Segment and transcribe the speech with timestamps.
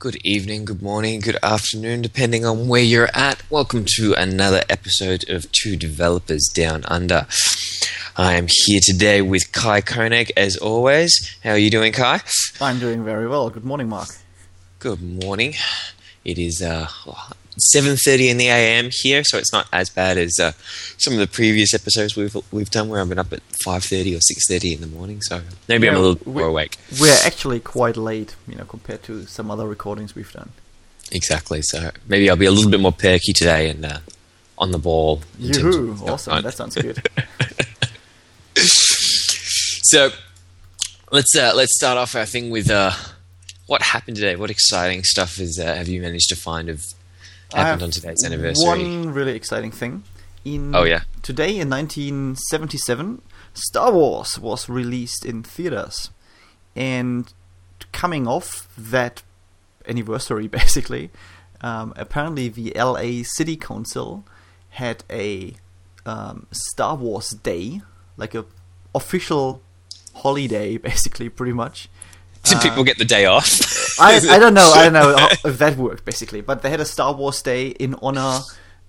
[0.00, 3.42] Good evening, good morning, good afternoon, depending on where you're at.
[3.50, 7.26] Welcome to another episode of Two Developers Down Under.
[8.16, 11.36] I am here today with Kai Koenig, as always.
[11.42, 12.20] How are you doing, Kai?
[12.60, 13.50] I'm doing very well.
[13.50, 14.10] Good morning, Mark.
[14.78, 15.54] Good morning.
[16.24, 16.86] It is uh,
[17.74, 20.52] 7:30 in the AM here, so it's not as bad as uh,
[20.96, 24.20] some of the previous episodes we've we've done, where I've been up at 5:30 or
[24.20, 25.20] 6:30 in the morning.
[25.22, 26.76] So maybe I'm a little more awake.
[27.00, 30.50] We're actually quite late, you know, compared to some other recordings we've done.
[31.12, 31.60] Exactly.
[31.62, 33.98] So maybe I'll be a little bit more perky today and uh,
[34.58, 35.22] on the ball.
[35.38, 36.34] Yoo-hoo, of- awesome.
[36.34, 37.02] on- That sounds good.
[39.90, 40.10] So
[41.10, 42.92] let's uh, let's start off our thing with uh,
[43.66, 44.36] what happened today.
[44.36, 46.84] What exciting stuff is uh, have you managed to find of
[47.52, 48.66] happened have on today's anniversary?
[48.66, 50.04] One really exciting thing.
[50.44, 51.02] In Oh, yeah.
[51.22, 53.22] Today in 1977,
[53.54, 56.10] Star Wars was released in theaters,
[56.76, 57.32] and
[57.92, 59.22] coming off that
[59.86, 61.10] anniversary, basically,
[61.60, 64.24] um, apparently the LA City Council
[64.70, 65.54] had a
[66.06, 67.80] um, Star Wars Day,
[68.16, 68.44] like a
[68.94, 69.60] official
[70.14, 71.88] holiday, basically, pretty much.
[72.44, 73.46] Did people get the day off?
[74.00, 74.70] I, I don't know.
[74.74, 77.94] I don't know if that worked basically, but they had a Star Wars Day in
[78.02, 78.40] honor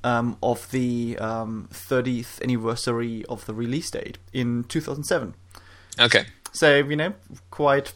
[0.04, 5.34] um, of the um, 30th anniversary of the release date in 2007.
[6.00, 6.26] okay.
[6.52, 7.14] So you know,
[7.52, 7.94] quite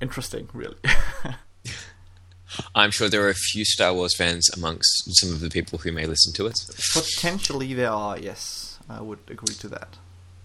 [0.00, 0.76] interesting, really.
[2.74, 5.92] I'm sure there are a few Star Wars fans amongst some of the people who
[5.92, 6.64] may listen to us.
[6.92, 8.18] Potentially, there are.
[8.18, 9.96] Yes, I would agree to that.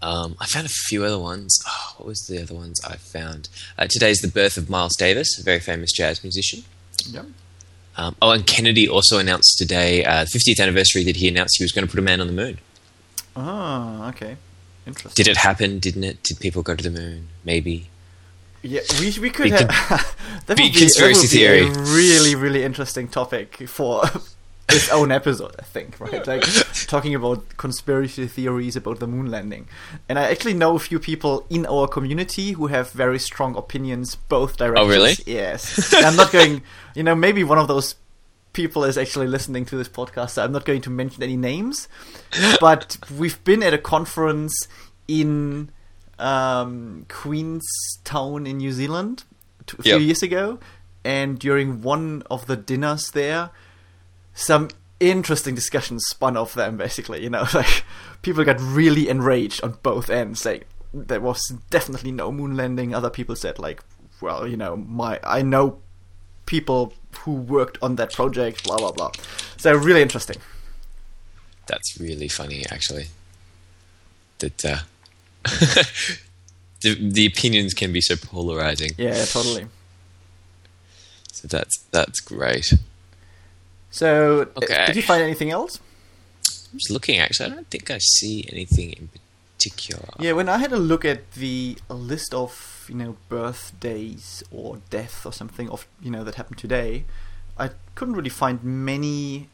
[0.02, 1.58] Um, I found a few other ones.
[1.68, 3.50] Oh, what was the other ones I found?
[3.78, 6.64] Uh, today's the birth of Miles Davis, a very famous jazz musician.
[7.08, 7.24] Yeah.
[7.98, 11.72] Um, oh, and Kennedy also announced today, uh, 50th anniversary, that he announced he was
[11.72, 12.58] going to put a man on the moon.
[13.36, 14.38] Ah, okay.
[14.88, 15.24] Interesting.
[15.24, 15.78] Did it happen?
[15.80, 16.24] Didn't it?
[16.24, 17.28] Did people go to the moon?
[17.46, 17.90] Maybe.
[18.64, 21.62] Yeah, we we could Big have that would be, conspiracy would be theory.
[21.68, 24.04] a really really interesting topic for
[24.74, 25.56] its own episode.
[25.60, 26.44] I think right, like
[26.88, 29.68] talking about conspiracy theories about the moon landing.
[30.10, 34.16] And I actually know a few people in our community who have very strong opinions
[34.16, 34.86] both directions.
[34.86, 35.14] Oh, really?
[35.26, 35.94] Yes.
[35.94, 36.64] I'm not going.
[36.96, 37.96] You know, maybe one of those
[38.54, 40.32] people is actually listening to this podcast.
[40.32, 41.88] So I'm not going to mention any names,
[42.60, 44.68] but we've been at a conference
[45.08, 45.70] in
[46.20, 49.24] um, Queenstown in New Zealand
[49.78, 50.02] a few Yep.
[50.02, 50.60] years ago,
[51.06, 53.52] and during one of the dinners there,
[54.42, 54.70] some
[55.00, 56.78] interesting discussions spun off them.
[56.78, 57.84] Basically, you know, like
[58.22, 60.46] people got really enraged on both ends.
[60.46, 62.94] Like there was definitely no moon landing.
[62.94, 63.84] Other people said like,
[64.22, 65.80] well, you know, my I know
[66.46, 68.64] people who worked on that project.
[68.64, 69.12] Blah blah blah.
[69.58, 70.38] So really interesting.
[71.68, 73.06] That's really funny, actually.
[74.40, 74.80] That uh,
[76.82, 78.92] the, the opinions can be so polarizing.
[78.98, 79.68] Yeah, totally.
[81.32, 82.74] So that's that's great.
[83.92, 84.86] So, uh, Okay.
[84.88, 85.80] did you find anything else?
[86.72, 87.20] I'm just looking.
[87.20, 89.10] Actually, I don't think I see anything in
[89.58, 90.10] particular.
[90.20, 95.26] Yeah, when I had a look at the list of you know birthdays or death
[95.26, 97.06] or something of you know that happened today,
[97.60, 99.50] I couldn't really find many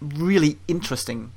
[0.00, 1.32] really interesting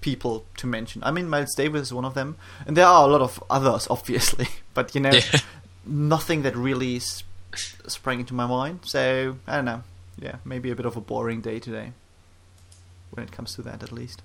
[0.00, 1.02] people to mention.
[1.04, 3.86] I mean, Miles Davis is one of them, and there are a lot of others,
[3.90, 5.40] obviously, but you know, Yeah.
[5.84, 7.24] nothing that really s-
[7.88, 8.80] sprang into my mind.
[8.84, 9.82] So I don't know.
[10.18, 11.92] Yeah, maybe a bit of a boring day today
[13.10, 14.22] when it comes to that, at least.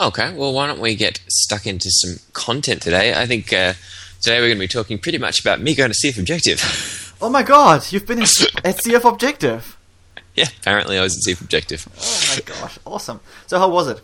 [0.00, 3.14] Okay, well, why don't we get stuck into some content today?
[3.14, 3.72] I think uh,
[4.20, 6.94] today we're going to be talking pretty much about me going to CF Objective.
[7.20, 9.76] Oh my God, you've been in, at CF Objective.
[10.36, 11.88] yeah, apparently I was at CF Objective.
[11.98, 13.18] Oh my gosh, awesome.
[13.48, 14.00] So how was it?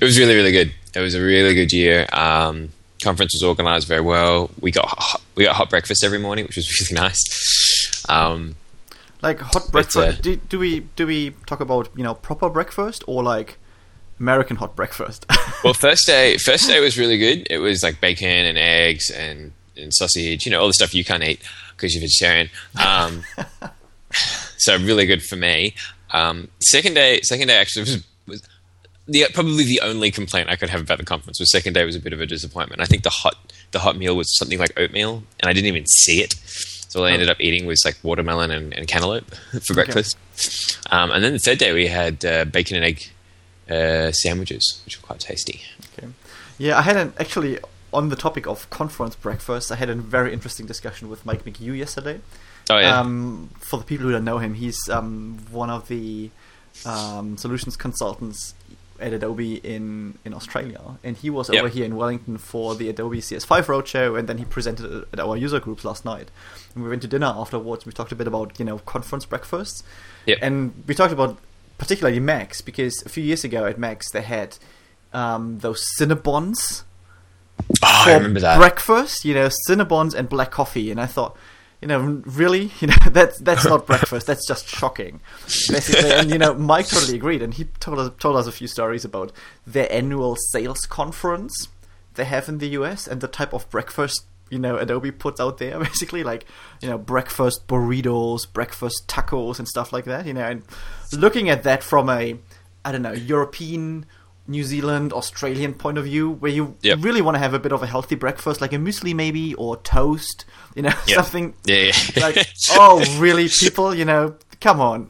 [0.00, 0.74] It was really, really good.
[0.92, 2.08] It was a really good year.
[2.12, 2.70] Um,
[3.00, 4.50] conference was organised very well.
[4.60, 7.22] We got hot, we got hot breakfast every morning, which was really nice.
[8.08, 8.56] Um,
[9.20, 10.22] Like hot breakfast?
[10.22, 13.58] do, do we do we talk about you know proper breakfast or like
[14.18, 15.26] American hot breakfast?
[15.64, 17.46] well, first day, first day was really good.
[17.50, 20.44] It was like bacon and eggs and, and sausage.
[20.44, 21.40] You know, all the stuff you can't eat
[21.76, 22.48] because you're vegetarian.
[22.84, 23.22] Um,
[24.58, 25.74] so really good for me.
[26.10, 28.48] Um, second day, second day actually was, was
[29.08, 31.96] the probably the only complaint I could have about the conference was second day was
[31.96, 32.80] a bit of a disappointment.
[32.80, 33.36] I think the hot
[33.72, 36.34] the hot meal was something like oatmeal, and I didn't even see it.
[36.92, 39.34] So all I ended up eating was like watermelon and, and cantaloupe
[39.66, 40.14] for breakfast.
[40.90, 43.10] Um, and then the third day we had uh, bacon and egg
[43.70, 45.62] uh, sandwiches, which were quite tasty.
[45.98, 46.08] okay.
[46.58, 47.58] Yeah, I had an actually
[47.94, 49.72] on the topic of conference breakfast.
[49.72, 52.20] I had a very interesting discussion with Mike McHugh yesterday.
[52.68, 56.28] Oh yeah, Um, for the people who don't know him, he's um, one of the
[56.84, 58.54] um, solutions consultants
[59.02, 61.58] at Adobe in in Australia, and he was Yep.
[61.60, 65.36] over here in Wellington for the Adobe CS5 roadshow, and then he presented at our
[65.36, 66.30] user groups last night.
[66.74, 67.84] And we went to dinner afterwards.
[67.84, 69.82] We talked a bit about you know conference breakfasts,
[70.26, 70.38] Yep.
[70.40, 71.38] and we talked about
[71.78, 74.56] particularly Max because a few years ago at Max they had
[75.12, 76.82] um, those Cinnabons
[77.82, 78.56] Oh, I remember that.
[78.58, 79.24] breakfast.
[79.24, 81.36] You know, Cinnabons and black coffee, and I thought.
[81.82, 84.26] You know, really, you know that's that's not breakfast.
[84.26, 85.20] That's just shocking,
[85.68, 86.12] basically.
[86.12, 89.04] And you know, Mike totally agreed, and he told us told us a few stories
[89.04, 89.32] about
[89.66, 91.68] their annual sales conference
[92.14, 95.56] they have in the US and the type of breakfast you know Adobe puts out
[95.58, 96.44] there, basically like
[96.80, 100.26] you know breakfast burritos, breakfast tacos, and stuff like that.
[100.26, 100.62] You know, and
[101.12, 102.36] looking at that from a
[102.84, 104.06] I don't know European
[104.46, 106.98] New Zealand, Australian point of view, where you Yep.
[107.00, 109.76] really want to have a bit of a healthy breakfast, like a muesli maybe or
[109.78, 110.44] toast,
[110.76, 111.16] you know, Yep.
[111.16, 111.92] something Yeah, yeah.
[112.22, 115.08] like, oh, really, people, you know, come on.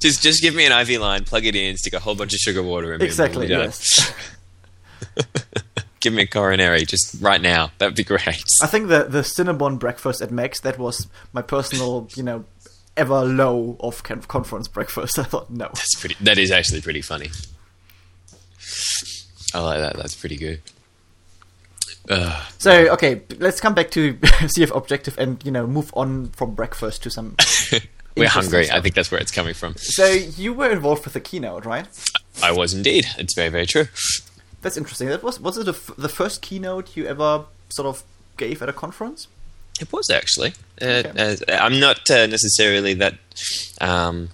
[0.00, 2.38] just just give me an IV line, plug it in, stick a whole bunch of
[2.38, 4.12] sugar water in exactly, we're yes.
[6.00, 7.70] Give me a coronary just right now.
[7.78, 8.44] That'd be great.
[8.60, 12.44] I think the the Cinnabon breakfast at Max that was my personal, you know,
[12.96, 15.18] ever low of kind of conference breakfast.
[15.18, 15.66] I thought no.
[15.66, 16.16] That's pretty.
[16.20, 17.30] That is actually pretty funny.
[19.54, 19.96] I like that.
[19.96, 20.60] That's pretty good.
[22.08, 24.14] Uh, So okay, let's come back to
[24.54, 27.36] CF Objective and you know move on from breakfast to some.
[28.16, 28.70] we're hungry.
[28.70, 29.74] I think that's where it's coming from.
[29.76, 31.86] So you were involved with the keynote, right?
[32.42, 33.06] I was indeed.
[33.18, 33.86] It's very, very true.
[34.62, 35.08] That's interesting.
[35.08, 38.02] That was was it the, the first keynote you ever sort of
[38.36, 39.28] gave at a conference?
[39.80, 40.52] It was actually.
[40.80, 41.12] Uh, Okay.
[41.16, 43.14] as- I'm not uh, necessarily that.
[43.80, 44.28] Um,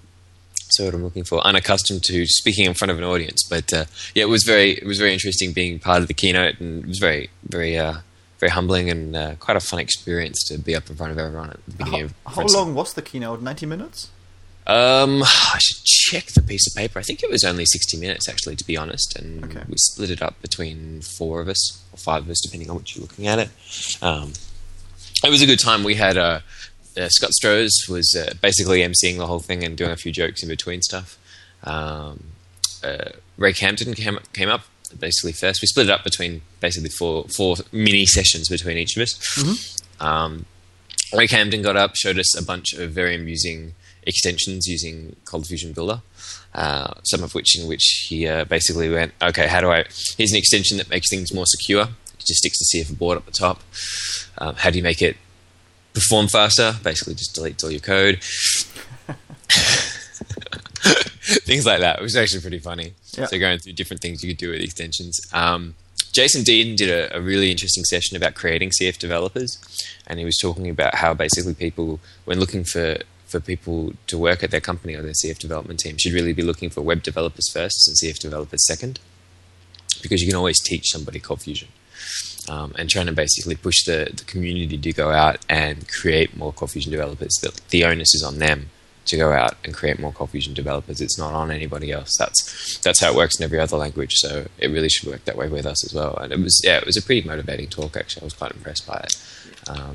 [0.70, 3.84] so what I'm looking for, unaccustomed to speaking in front of an audience, but uh,
[4.14, 6.88] yeah, it was very, it was very interesting being part of the keynote, and it
[6.88, 7.94] was very, very, uh,
[8.40, 11.50] very humbling and uh, quite a fun experience to be up in front of everyone
[11.50, 12.50] at the beginning How, of.
[12.52, 13.42] how long was the keynote?
[13.42, 14.10] Ninety minutes.
[14.66, 16.98] Um, I should check the piece of paper.
[16.98, 19.16] I think it was only 60 minutes, actually, to be honest.
[19.18, 19.62] And Okay.
[19.66, 22.94] we split it up between four of us, or five of us, depending on what
[22.94, 23.48] you're looking at it.
[24.02, 24.34] Um,
[25.24, 25.84] it was a good time.
[25.84, 26.40] We had uh,
[26.98, 30.42] uh, Scott Stroz was uh, basically emceeing the whole thing and doing a few jokes
[30.42, 31.18] in between stuff.
[31.64, 32.24] Um,
[32.82, 34.62] uh, Ray Camden came, came up
[34.98, 35.60] basically first.
[35.62, 39.42] We split it up between basically four, four mini sessions between each of us.
[40.00, 40.46] Um,
[41.16, 45.72] Ray Camden got up, showed us a bunch of very amusing extensions using Cold Fusion
[45.72, 46.02] Builder.
[46.54, 49.84] Uh, some of which in which he uh, basically went, okay, how do I?
[50.16, 51.82] Here's an extension that makes things more secure.
[51.82, 53.62] It just sticks the CF abort up the top.
[54.38, 55.16] Um, how do you make it
[55.94, 56.74] perform faster?
[56.82, 58.22] Basically, just deletes all your code.
[61.44, 61.98] things like that.
[61.98, 62.94] It was actually pretty funny.
[63.16, 63.26] Yeah.
[63.26, 65.20] So going through different things you could do with extensions.
[65.32, 65.74] Um,
[66.12, 69.58] Jason Dean did a, a really interesting session about creating CF developers,
[70.06, 74.42] and he was talking about how basically people, when looking for for people to work
[74.42, 77.50] at their company or their CF development team, should really be looking for web developers
[77.52, 79.00] first and CF developers second,
[80.02, 81.68] because you can always teach somebody Cold Fusion.
[82.48, 86.50] Um, and trying to basically push the, the community to go out and create more
[86.52, 87.34] Cold Fusion developers.
[87.42, 88.70] The, the onus is on them
[89.08, 91.00] to go out and create more Cold Fusion developers.
[91.00, 92.16] It's not on anybody else.
[92.18, 94.12] That's that's how it works in every other language.
[94.14, 96.16] So it really should work that way with us as well.
[96.16, 97.96] And it was yeah, it was a pretty motivating talk.
[97.96, 99.16] Actually, I was quite impressed by it.
[99.68, 99.94] Um,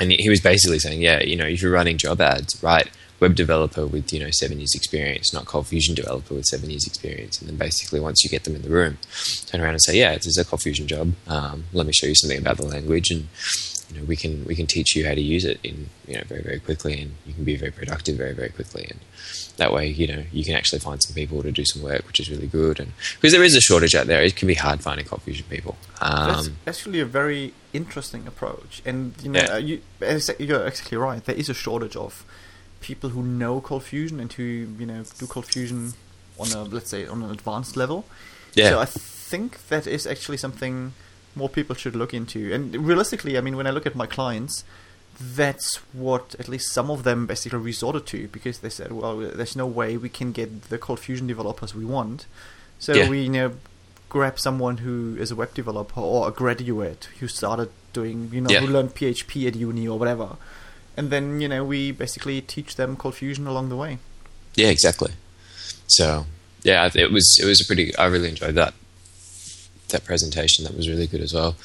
[0.00, 2.88] and he was basically saying, yeah, you know, if you're running job ads, right,
[3.20, 6.86] web developer with you know seven years experience, not Cold Fusion developer with seven years
[6.86, 8.98] experience, and then basically once you get them in the room,
[9.46, 11.12] turn around and say, yeah, this is a Cold Fusion job.
[11.26, 13.28] Um, let me show you something about the language, and
[13.90, 16.22] you know we can we can teach you how to use it in you know
[16.26, 19.00] very very quickly, and you can be very productive very very quickly, and
[19.56, 22.20] that way you know you can actually find some people to do some work, which
[22.20, 24.80] is really good, and because there is a shortage out there, it can be hard
[24.80, 25.76] finding Cold Fusion people.
[26.00, 29.56] That's Um, actually a very interesting approach, and you know, Yeah.
[29.56, 29.80] you,
[30.38, 31.24] you're exactly right.
[31.24, 32.24] There is a shortage of
[32.80, 35.92] people who know Cold Fusion and who you know do Cold Fusion
[36.38, 38.04] on a let's say on an advanced level.
[38.54, 38.70] Yeah.
[38.70, 40.92] So I think that is actually something
[41.34, 42.52] more people should look into.
[42.52, 44.64] And realistically, I mean, when I look at my clients,
[45.20, 49.56] that's what at least some of them basically resorted to because they said, well, there's
[49.56, 52.26] no way we can get the Cold Fusion developers we want.
[52.78, 53.08] So Yeah.
[53.08, 53.52] we you know
[54.08, 58.50] grab someone who is a web developer or a graduate who started doing you know
[58.50, 58.60] Yeah.
[58.60, 60.36] who learned PHP at uni or whatever,
[60.98, 63.98] and then you know we basically teach them Cold Fusion along the way.
[64.56, 65.12] Yeah, exactly.
[65.86, 66.26] So
[66.64, 67.96] yeah, it was it was a pretty.
[67.96, 68.74] I really enjoyed that
[69.90, 70.64] that presentation.
[70.64, 71.56] That was really good as well.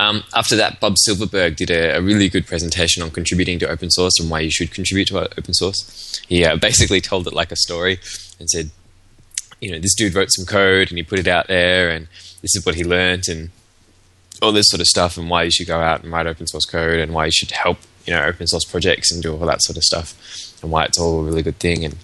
[0.00, 3.90] Um, after that, Bob Silverberg did a, a really good presentation on contributing to open
[3.90, 6.20] source and why you should contribute to open source.
[6.26, 8.00] He uh, basically told it like a story
[8.40, 8.70] and said,
[9.60, 12.08] you know, this dude wrote some code and he put it out there, and
[12.40, 13.50] this is what he learned and
[14.40, 16.64] all this sort of stuff, and why you should go out and write open source
[16.64, 17.78] code, and why you should help,
[18.08, 20.14] you know, open source projects and do all that sort of stuff,
[20.62, 21.84] and why it's all a really good thing.
[21.84, 21.96] And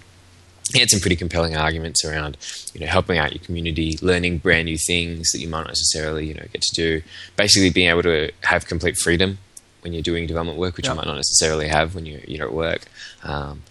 [0.72, 2.36] he had some pretty compelling arguments around,
[2.74, 6.26] you know, helping out your community, learning brand new things that you might not necessarily,
[6.26, 7.02] you know, get to do.
[7.36, 9.38] Basically, being able to have complete freedom
[9.80, 10.92] when you're doing development work, which Yeah.
[10.92, 12.82] you might not necessarily have when you're you're at work.
[13.22, 13.62] Um,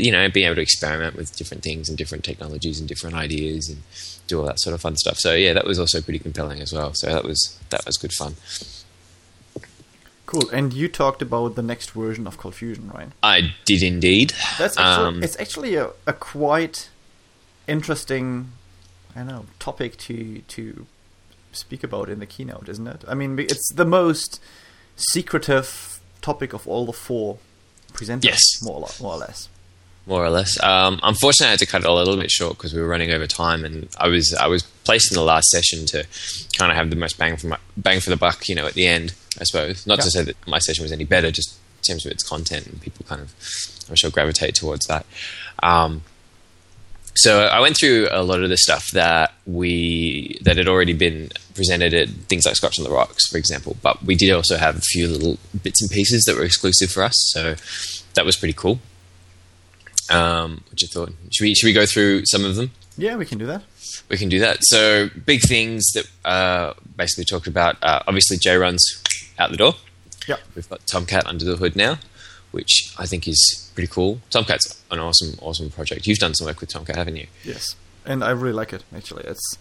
[0.00, 3.68] you know, being able to experiment with different things and different technologies and different ideas
[3.68, 3.82] and
[4.26, 5.18] do all that sort of fun stuff.
[5.18, 6.92] So yeah, that was also pretty compelling as well.
[6.94, 8.34] So that was that was good fun.
[10.28, 10.50] Cool.
[10.50, 13.08] And you talked about the next version of Cold Fusion, right?
[13.22, 14.34] I did indeed.
[14.58, 16.90] That's actually, Um, it's actually a, a quite
[17.66, 18.52] interesting,
[19.16, 20.86] I know, topic to to
[21.52, 23.04] speak about in the keynote, isn't it?
[23.08, 24.38] I mean, it's the most
[24.96, 27.38] secretive topic of all the four
[27.94, 28.40] presenters, Yes.
[28.62, 29.48] more or, more or less.
[30.08, 30.60] More or less.
[30.62, 33.12] Um, unfortunately, I had to cut it a little bit short because we were running
[33.12, 36.06] over time, and I was I was placed in the last session to
[36.56, 38.74] kind of have the most bang for my, bang for the buck, you know, at
[38.74, 39.14] the end.
[39.38, 42.12] I suppose not to say that my session was any better, just in terms of
[42.12, 43.34] its content, and people kind of
[43.88, 45.06] I'm sure gravitate towards that.
[45.62, 46.02] Um,
[47.14, 51.30] so I went through a lot of the stuff that we that had already been
[51.54, 53.76] presented at things like Scotch on the Rocks, for example.
[53.82, 57.02] But we did also have a few little bits and pieces that were exclusive for
[57.02, 57.56] us, so
[58.14, 58.80] that was pretty cool.
[60.10, 61.12] Um, what you thought?
[61.30, 62.70] Should we should we go through some of them?
[62.96, 63.62] Yeah, we can do that.
[64.08, 64.58] We can do that.
[64.62, 67.76] So big things that uh, basically talked about.
[67.82, 69.02] Uh, obviously, JRun's
[69.38, 69.74] out the door.
[70.26, 70.36] Yeah.
[70.54, 71.98] We've got Tomcat under the hood now,
[72.50, 74.20] which I think is pretty cool.
[74.30, 76.06] Tomcat's an awesome, awesome project.
[76.06, 77.26] You've done some work with Tomcat, haven't you?
[77.44, 78.82] Yes, and I really like it.
[78.94, 79.56] Actually, it's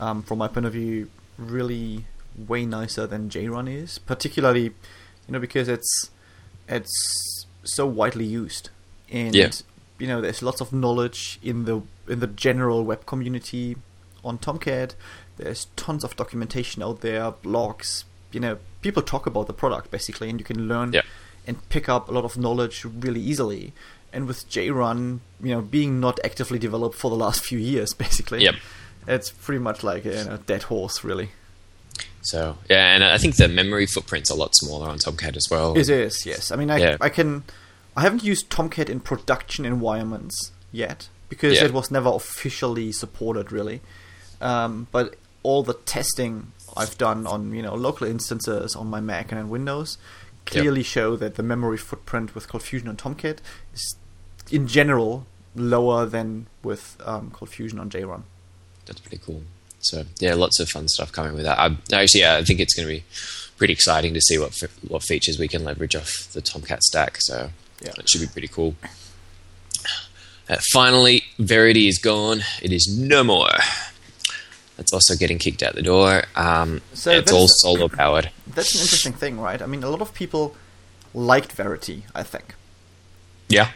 [0.00, 1.08] um, from my point of view
[1.38, 2.04] really
[2.36, 4.72] way nicer than JRun is, particularly you
[5.28, 6.10] know because it's
[6.68, 8.70] it's so widely used,
[9.10, 9.50] and Yeah.
[10.02, 11.76] You know there's lots of knowledge in the
[12.12, 13.76] in the general web community
[14.28, 14.94] on Tomcat.
[15.40, 17.88] There's tons of documentation out there, blogs.
[18.34, 18.54] You know,
[18.86, 21.02] people talk about the product basically, and you can learn Yeah.
[21.46, 23.72] and pick up a lot of knowledge really easily.
[24.14, 28.42] And with JRun, you know, being not actively developed for the last few years, basically,
[28.44, 28.54] Yep.
[29.08, 31.28] it's pretty much like a you know, dead horse, really.
[32.22, 35.76] So yeah, and I think the memory footprint's a lot smaller on Tomcat as well.
[35.76, 36.50] It is, yes.
[36.52, 36.96] I mean, I, Yeah.
[37.00, 37.42] I can,
[37.96, 41.66] I haven't used Tomcat in production environments yet because Yeah.
[41.66, 43.80] it was never officially supported, really.
[44.40, 49.30] Um, but all the testing I've done on you know local instances on my Mac
[49.32, 49.98] and on Windows
[50.46, 53.40] clearly show that the memory footprint with Cold Fusion on Tomcat
[53.74, 53.94] is,
[54.50, 58.22] in general, lower than with um, Cold Fusion on JRun.
[58.86, 59.42] That's pretty cool.
[59.80, 61.58] So yeah, lots of fun stuff coming with that.
[61.58, 63.04] I, actually, yeah, I think it's going to be
[63.56, 64.58] pretty exciting to see what
[64.88, 67.18] what features we can leverage off the Tomcat stack.
[67.20, 67.50] So
[67.82, 67.92] Yeah.
[67.98, 68.74] it should be pretty cool.
[70.48, 72.42] Uh, finally, Verity is gone.
[72.62, 73.50] It is no more.
[74.76, 76.24] That's also getting kicked out the door.
[76.34, 78.30] Um, So it's all Solr powered.
[78.46, 79.60] That's an interesting thing, right?
[79.62, 80.56] I mean, a lot of people
[81.14, 82.54] liked Verity, I think.
[83.48, 83.68] Yeah,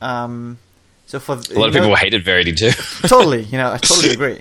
[0.00, 0.58] Um,
[1.06, 2.70] so for a lot of people hated Verity too.
[3.06, 4.40] totally, you know, I totally agree.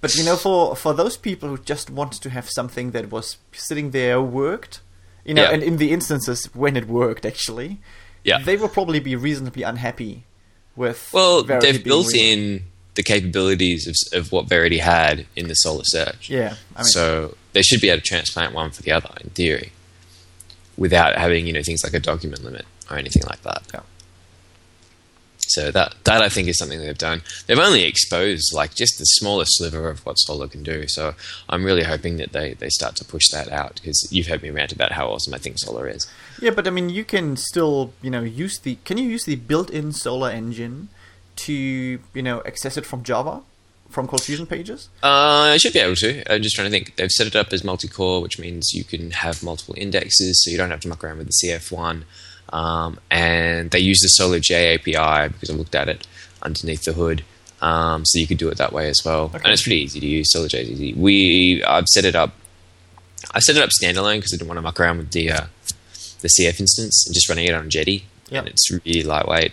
[0.00, 3.36] But you know, for for those people who just wanted to have something that was
[3.52, 4.80] sitting there worked,
[5.24, 5.50] you know, Yeah.
[5.54, 7.80] and in the instances when it worked, actually,
[8.24, 8.38] yeah.
[8.38, 10.24] they will probably be reasonably unhappy
[10.76, 11.10] with.
[11.12, 12.64] Well, Verity they've built in
[12.94, 16.30] the capabilities of, of what Verity had in the Solr Search.
[16.30, 19.30] Yeah, I mean, so they should be able to transplant one for the other in
[19.30, 19.72] theory,
[20.76, 23.62] without having you know things like a document limit or anything like that.
[23.72, 23.80] Yeah.
[25.54, 27.22] So that that I think is something they've done.
[27.46, 30.86] They've only exposed like just the smallest sliver of what Solr can do.
[30.88, 31.14] So
[31.48, 34.50] I'm really hoping that they, they start to push that out because you've heard me
[34.50, 36.10] rant about how awesome I think Solr is.
[36.40, 38.76] yeah, but I mean, you can still, you know, use the.
[38.84, 40.88] Can you use the built-in Solr engine
[41.36, 43.42] to, you know, access it from Java,
[43.90, 44.88] from Cold Fusion pages?
[45.02, 46.32] Uh, I should be able to.
[46.32, 46.96] I'm just trying to think.
[46.96, 50.56] They've set it up as multi-core, which means you can have multiple indexes, so you
[50.56, 52.02] don't have to muck around with the CF1.
[52.50, 56.06] Um, and they use the SolrJ API because I looked at it
[56.42, 57.24] underneath the hood,
[57.60, 59.24] um, so you could do it that way as well.
[59.24, 59.38] Okay.
[59.42, 60.32] And it's pretty easy to use.
[60.34, 60.92] SolrJ is easy.
[60.94, 62.32] We I've set it up.
[63.32, 65.46] I set it up standalone because I didn't want to muck around with the uh,
[66.20, 68.04] the CF instance and just running it on Jetty.
[68.30, 68.44] Yep.
[68.44, 69.52] And it's really lightweight.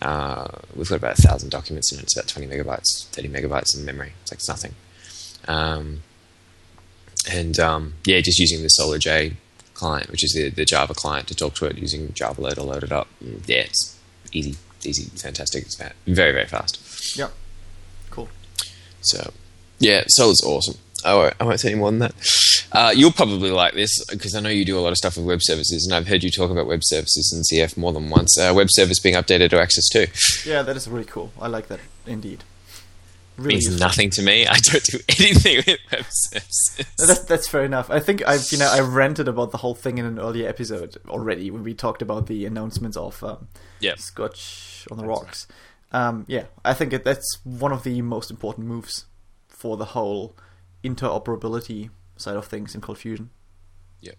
[0.00, 2.04] Uh, we've got about a thousand documents in it.
[2.04, 4.12] It's about twenty megabytes, thirty megabytes in memory.
[4.22, 4.74] It's like it's nothing.
[5.48, 6.02] Um,
[7.30, 9.34] and um, yeah, just using the SolrJ
[9.78, 12.62] client, which is the, the Java client, to talk to it using Java Load to
[12.62, 13.08] load it up.
[13.20, 13.96] Yeah, it's
[14.32, 15.64] easy, easy, fantastic.
[15.64, 17.16] It's very, very fast.
[17.16, 17.28] Yeah.
[18.10, 18.28] Cool.
[19.00, 19.32] So,
[19.78, 20.76] yeah, Solr's awesome.
[21.04, 22.14] I won't, I won't say any more than that.
[22.72, 25.26] Uh, you'll probably like this because I know you do a lot of stuff with
[25.26, 28.36] web services, and I've heard you talk about web services in CF more than once.
[28.36, 31.32] Uh, web service being updated to Axis 2 Yeah, that is really cool.
[31.40, 32.42] I like that indeed.
[33.38, 33.86] Really means useful.
[33.86, 34.46] nothing to me.
[34.48, 36.84] I don't do anything with web services.
[36.98, 37.88] No, That's that's fair enough.
[37.90, 40.96] I think I've you know I ranted about the whole thing in an earlier episode
[41.08, 43.48] already when we talked about the announcements of um,
[43.80, 43.94] Yeah.
[43.96, 45.46] Scotch on the Rocks.
[45.92, 49.06] um, yeah, I think it, that's one of the most important moves
[49.48, 50.34] for the whole
[50.84, 53.30] interoperability side of things in Cold Fusion.
[54.00, 54.16] Yep.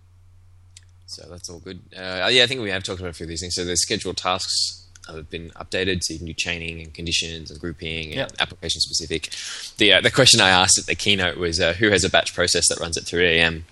[1.06, 1.82] So that's all good.
[1.96, 3.56] Uh, yeah, I think we have talked about a few of these things.
[3.56, 4.79] So the scheduled tasks
[5.16, 8.32] have been updated, so you can do chaining and conditions and grouping and Yep.
[8.39, 9.30] application specific.
[9.78, 12.34] The uh, the question I asked at the keynote was uh, who has a batch
[12.34, 13.66] process that runs at 3 a.m.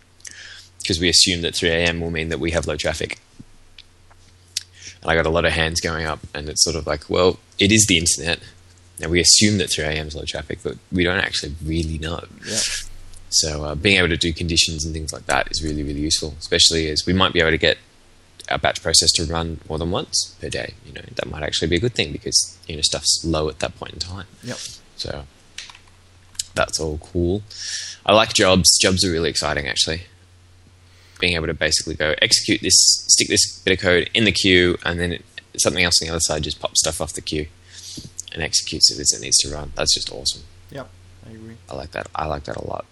[0.79, 1.99] because we assume that 3 a.m.
[2.01, 3.19] will mean that we have low traffic.
[5.01, 7.39] And I got a lot of hands going up, and it's sort of like, well,
[7.59, 8.39] it is the internet.
[9.01, 10.07] and we assume that 3 a.m.
[10.07, 12.23] is low traffic, but we don't actually really know.
[12.47, 12.57] Yeah.
[13.29, 16.33] So uh, being able to do conditions and things like that is really, really useful,
[16.39, 17.77] especially as we might be able to get
[18.49, 20.73] our batch process to run more than once per day.
[20.85, 23.59] You know, that might actually be a good thing because you know stuff's low at
[23.59, 24.27] that point in time.
[24.43, 24.57] Yep.
[24.95, 25.25] So
[26.57, 27.43] that's all cool.
[28.05, 28.77] I like jobs.
[28.79, 30.03] Jobs are really exciting, actually.
[31.19, 32.75] Being able to basically go execute this,
[33.07, 35.25] stick this bit of code in the queue, and then it,
[35.57, 37.47] something else on the other side just pops stuff off the queue
[38.33, 39.71] and executes it as it needs to run.
[39.75, 40.43] That's just awesome.
[40.71, 40.89] Yep.
[41.27, 41.57] I agree.
[41.69, 42.07] I like that.
[42.15, 42.85] I like that a lot.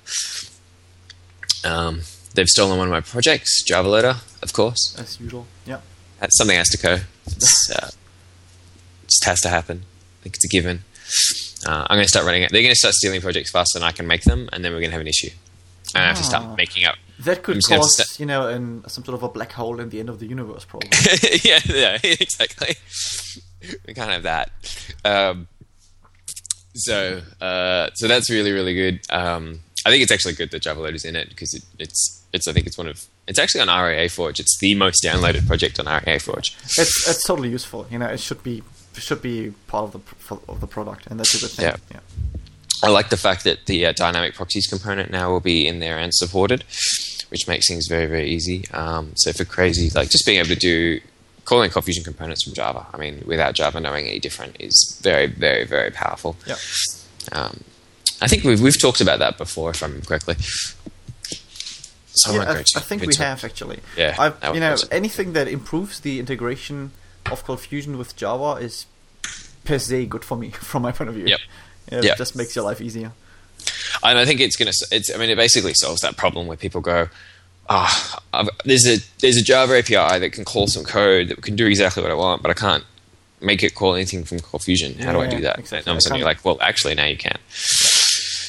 [1.64, 2.02] Um,
[2.36, 4.96] they've stolen one of my projects, Java Loader, of course.
[5.00, 5.48] As usual.
[6.20, 6.98] That's something has to go.
[7.28, 7.90] It's, uh,
[9.08, 9.84] just has to happen.
[9.84, 10.84] I think it's a given.
[11.68, 12.52] Uh, I'm going to start running it.
[12.52, 14.80] They're going to start stealing projects faster than I can make them, and then we're
[14.80, 15.30] going to have an issue.
[15.94, 16.30] And I have to Ah.
[16.30, 16.96] start making up.
[17.20, 19.52] That could I'm just gonna cause, sta- you know, in some sort of a black
[19.54, 20.90] hole in the end of the universe, probably.
[21.44, 22.76] yeah, yeah, exactly.
[23.88, 24.52] We can't have that.
[25.06, 25.48] Um,
[26.74, 29.02] so, uh, so that's really, really good.
[29.10, 32.48] Um, I think it's actually good that Java Loader's in it because it, it's, it's.
[32.48, 33.06] I think it's one of.
[33.28, 34.40] It's actually on RIAForge.
[34.40, 36.56] It's the most downloaded project on RIAForge.
[36.78, 37.88] it's it's totally useful.
[37.90, 38.64] You know, it should be
[38.94, 41.66] should be part of the of the product, and that's a good thing.
[41.66, 41.78] Yeah.
[41.92, 42.00] yeah.
[42.84, 45.98] I like the fact that the uh, dynamic proxies component now will be in there
[45.98, 46.64] and supported,
[47.30, 48.66] which makes things very, very easy.
[48.74, 51.00] Um, so for crazy, like just being able to do
[51.46, 55.28] calling Cold Fusion components from Java, I mean, without Java knowing any different, is very,
[55.28, 56.36] very, very powerful.
[56.46, 56.58] Yep.
[57.32, 57.64] Um,
[58.22, 60.36] I think we've we've talked about that before, if I remember correctly.
[62.16, 63.80] So Yeah, I, I think we have actually.
[63.98, 66.92] Yeah, I've, you know, anything that improves the integration
[67.32, 68.86] of Cold Fusion with Java is
[69.66, 71.26] per se good for me, from my point of view.
[71.28, 71.40] Yep.
[71.92, 72.18] Yeah, It Yep.
[72.18, 73.12] just makes your life easier.
[74.04, 74.88] And I think it's going to.
[74.92, 75.14] It's.
[75.14, 77.08] I mean, it basically solves that problem where people go,
[77.70, 81.56] "Ah, I've there's a there's a Java API that can call some code that can
[81.56, 82.84] do exactly what I want, but I can't
[83.42, 85.00] make it call anything from Cold Fusion.
[85.00, 85.80] How do I do that?" exactly.
[85.80, 87.38] And all of a I sudden, you're like, "Well, actually, now you can."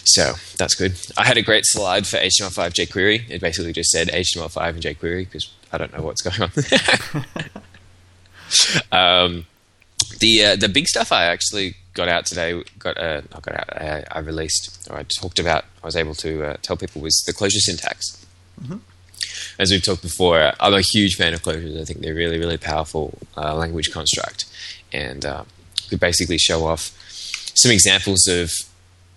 [0.06, 0.94] So that's good.
[1.16, 3.28] I had a great slide for HTML5 jQuery.
[3.28, 6.50] It basically just said HTML5 and jQuery because I don't know what's going on.
[8.92, 9.46] um,
[10.20, 13.76] the uh, the big stuff I actually got out today, got uh, not got out,
[13.76, 17.24] I, I released or I talked about, I was able to uh, tell people was
[17.26, 18.24] the closure syntax.
[19.58, 21.80] As we've talked before, I'm a huge fan of closures.
[21.80, 24.44] I think they're really, really powerful uh, language construct,
[24.92, 25.44] and uh,
[25.88, 26.92] could basically show off
[27.54, 28.52] some examples of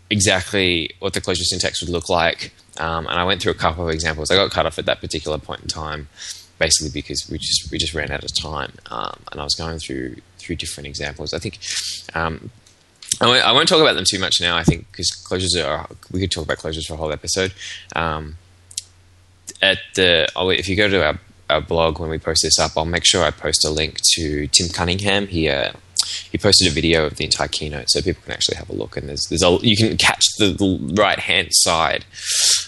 [0.09, 2.51] exactly what the closure syntax would look like.
[2.77, 4.31] Um, and I went through a couple of examples.
[4.31, 6.07] I got cut off at that particular point in time,
[6.57, 8.73] basically because we just we just ran out of time.
[8.89, 11.33] Um, and I was going through through different examples.
[11.33, 11.59] I think
[12.15, 12.51] um,
[13.21, 14.55] I won't, I won't talk about them too much now.
[14.55, 17.53] I think because closures are we could talk about closures for a whole episode.
[17.95, 18.37] Um,
[19.61, 21.19] at the if you go to our,
[21.49, 24.47] our blog when we post this up, I'll make sure I post a link to
[24.47, 25.27] Tim Cunningham.
[25.27, 25.73] He uh,
[26.31, 28.97] he posted a video of the entire keynote, so people can actually have a look.
[28.97, 32.05] And there's there's a, you can catch the, the right hand side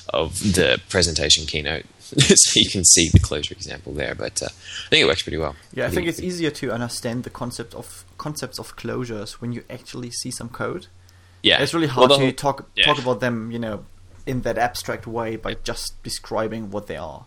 [0.10, 4.16] of the presentation keynote, so you can see the closure example there.
[4.16, 5.56] But uh, I think it works pretty well.
[5.74, 9.64] Yeah, I think it's easier to understand the concept of concepts of closures when you
[9.70, 10.88] actually see some code.
[11.42, 12.86] yeah, It's really hard the to talk yeah.
[12.86, 13.86] talk about them, you know,
[14.26, 17.26] in that abstract way by just describing what they are.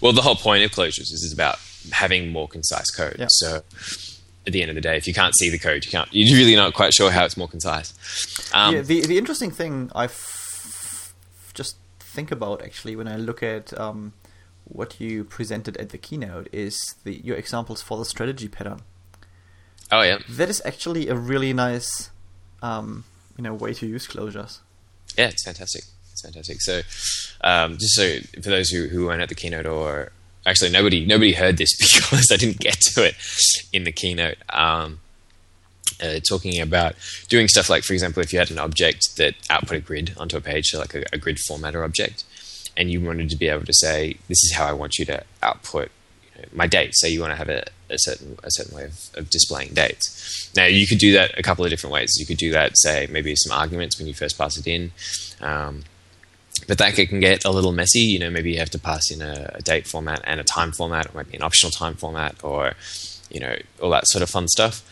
[0.00, 1.58] Well, the whole point of closures is, is about
[1.92, 3.16] having more concise code.
[3.18, 3.26] Yeah.
[3.28, 3.60] So
[4.46, 6.08] at the end of the day, if you can't see the code, you can't.
[6.12, 7.94] You're really not quite sure how it's more concise.
[8.54, 11.14] Um, yeah, the the interesting thing I f-
[11.54, 14.12] just think about actually when I look at um,
[14.64, 18.80] what you presented at the keynote is the your examples for the strategy pattern.
[19.90, 22.10] oh yeah, That is actually a really nice,
[22.62, 23.04] um,
[23.36, 24.58] you know, way to use closures.
[25.16, 25.84] yeah, it's fantastic.
[26.10, 26.60] It's fantastic.
[26.60, 26.80] So,
[27.42, 30.12] um, just so for those who, who weren't at the keynote, or
[30.46, 33.14] actually nobody nobody heard this because I didn't get to it
[33.72, 34.38] in the keynote.
[34.48, 35.00] Um,
[36.02, 36.94] uh, talking about
[37.28, 40.36] doing stuff like, for example, if you had an object that output a grid onto
[40.36, 42.24] a page, so like a, a grid formatter object,
[42.76, 45.22] and you wanted to be able to say, "This is how I want you to
[45.42, 45.90] output
[46.34, 48.84] you know, my date." Say you want to have a, a certain a certain way
[48.84, 50.50] of, of displaying dates.
[50.56, 52.16] Now you could do that a couple of different ways.
[52.18, 54.92] You could do that, say, maybe some arguments when you first pass it in.
[55.40, 55.84] Um,
[56.68, 58.00] but that can get a little messy.
[58.00, 60.72] You know, maybe you have to pass in a, a date format and a time
[60.72, 62.72] format, or maybe an optional time format, or
[63.30, 64.82] you know, all that sort of fun stuff.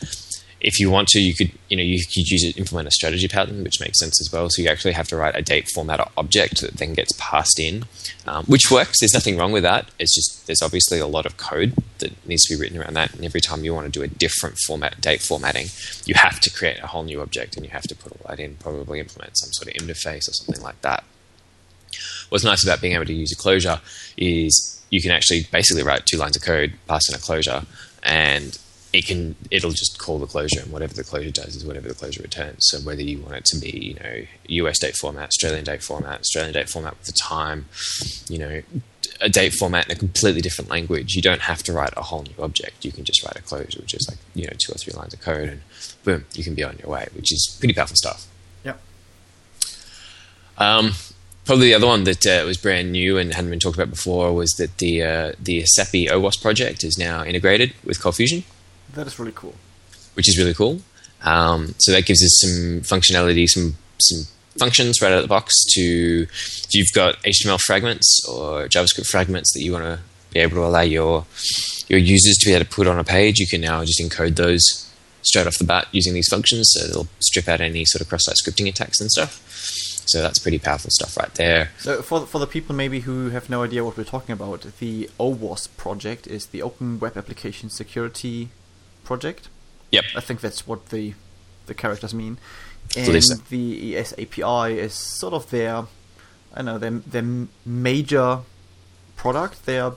[0.61, 3.29] if you want to, you could you know you could use it implement a strategy
[3.29, 4.49] pattern, which makes sense as well.
[4.51, 7.85] So you actually have to write a date format object that then gets passed in,
[8.27, 9.01] um, which works.
[9.01, 9.91] There's nothing wrong with that.
[9.99, 13.15] It's just there's obviously a lot of code that needs to be written around that,
[13.15, 15.69] and every time you want to do a different format date formatting,
[16.05, 18.41] you have to create a whole new object and you have to put all that
[18.41, 18.57] in.
[18.57, 21.05] Probably implement some sort of interface or something like that.
[22.31, 23.81] What's nice about being able to use a closure
[24.17, 27.63] is you can actually basically write two lines of code, pass in a closure,
[28.03, 28.59] and
[28.93, 31.95] it can it'll just call the closure and whatever the closure does is whatever the
[31.95, 32.67] closure returns.
[32.71, 34.27] So whether you want it to be, you know,
[34.65, 37.67] US date format, Australian date format, Australian date format with the time,
[38.29, 38.63] you know,
[39.21, 42.23] a date format in a completely different language, you don't have to write a whole
[42.23, 42.85] new object.
[42.85, 45.15] You can just write a closure, which is like, you know, two or three lines
[45.15, 45.61] of code and
[46.03, 48.27] boom, you can be on your way, which is pretty powerful stuff.
[48.65, 48.81] Yep.
[50.59, 50.93] Um,
[51.45, 54.33] probably the other one that uh, was brand new and hadn't been talked about before
[54.33, 58.45] was that the uh, the ESAPI OWASP project is now integrated with Cold Fusion.
[58.95, 59.55] That is really cool.
[60.15, 60.81] Which is really cool.
[61.23, 64.27] Um, so that gives us some functionality, some some
[64.59, 65.55] functions right out of the box.
[65.75, 70.01] To if you've got HTML fragments or JavaScript fragments that you want to
[70.33, 71.27] be able to allow your
[71.89, 74.37] your users to be able to put on a page, you can now just encode
[74.37, 74.87] those
[75.23, 76.71] straight off the bat using these functions.
[76.73, 79.47] So they'll strip out any sort of cross-site scripting attacks and stuff.
[80.07, 81.71] So that's pretty powerful stuff right there.
[81.79, 85.09] So for for the people maybe who have no idea what we're talking about, the
[85.19, 88.49] OWASP project is the Open Web Application Security
[89.05, 89.49] project.
[89.93, 90.05] Yep.
[90.17, 91.15] I think that's what the
[91.67, 92.39] the characters mean.
[92.97, 93.07] And
[93.51, 95.85] the ESAPI is sort of their
[96.53, 98.41] I don't know their their major
[99.17, 99.95] product they are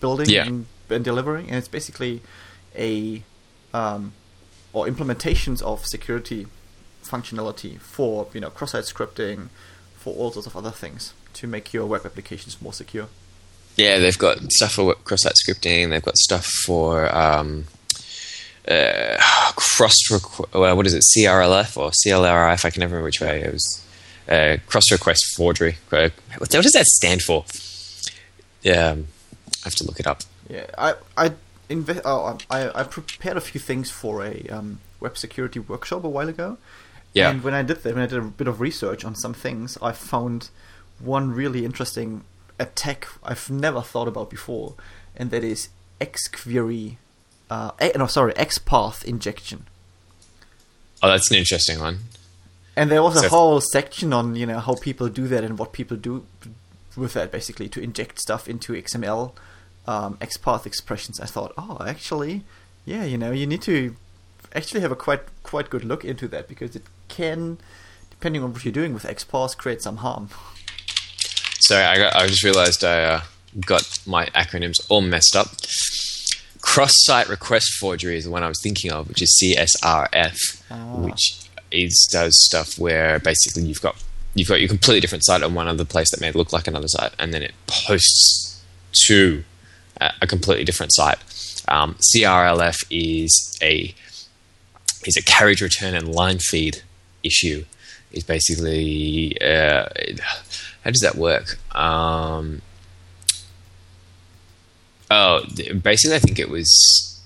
[0.00, 0.46] building Yeah.
[0.46, 2.22] and, and delivering, and it's basically
[2.76, 3.22] a
[3.74, 4.12] um,
[4.72, 6.46] or implementations of security
[7.10, 9.48] functionality for you know cross-site scripting,
[9.96, 13.08] for all sorts of other things to make your web applications more secure.
[13.76, 15.90] Yeah, they've got stuff for cross-site scripting.
[15.90, 17.66] They've got stuff for um,
[18.68, 19.16] uh,
[19.56, 19.94] cross.
[20.10, 21.02] Requ- well, what is it?
[21.16, 22.64] CRLF or CLRF?
[22.64, 23.86] I can never remember which way it was.
[24.28, 25.76] Uh, cross request forgery.
[25.90, 27.44] Uh, What what does that stand for?
[28.62, 29.06] Yeah, um,
[29.64, 30.20] I have to look it up.
[30.48, 31.32] Yeah, I I
[31.68, 36.08] inve- oh, I I prepared a few things for a um, web security workshop a
[36.08, 36.58] while ago.
[37.12, 37.30] Yeah.
[37.30, 39.76] And when I did that, when I did a bit of research on some things,
[39.82, 40.50] I found
[40.98, 42.24] one really interesting
[42.58, 44.74] attack I've never thought about before,
[45.16, 45.70] and that is
[46.00, 46.96] xquery.
[47.48, 49.66] Uh, eh, no, sorry, XPath injection.
[51.02, 51.98] Oh, that's an interesting one.
[52.76, 55.72] And there was a whole section on you know how people do that and what
[55.72, 56.26] people do
[56.96, 59.32] with that, basically to inject stuff into XML
[59.86, 61.20] um, XPath expressions.
[61.20, 62.44] I thought, oh, actually,
[62.84, 63.96] yeah, you know, you need to
[64.54, 67.58] actually have a quite quite good look into that because it can,
[68.10, 70.28] depending on what you're doing with XPath, create some harm.
[71.60, 73.20] Sorry, I, got, I just realized I uh,
[73.64, 75.48] got my acronyms all messed up.
[76.62, 80.96] Cross-site request forgery is the one I was thinking of, which is CSRF, Ah.
[80.96, 83.96] which is does stuff where basically you've got
[84.34, 86.88] you've got your completely different site on one other place that may look like another
[86.88, 88.62] site, and then it posts
[89.06, 89.42] to
[90.00, 91.18] a, a completely different site.
[91.68, 93.94] Um, CRLF is a
[95.04, 96.82] is a carriage return and line feed
[97.22, 97.64] issue.
[98.12, 99.88] Is basically uh,
[100.84, 101.58] how does that work?
[101.74, 102.62] Um,
[105.10, 105.44] oh,
[105.82, 107.20] basically, I think it was.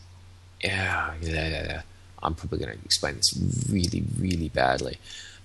[0.63, 1.83] Yeah.
[2.23, 4.99] I'm probably going to explain this really, really badly.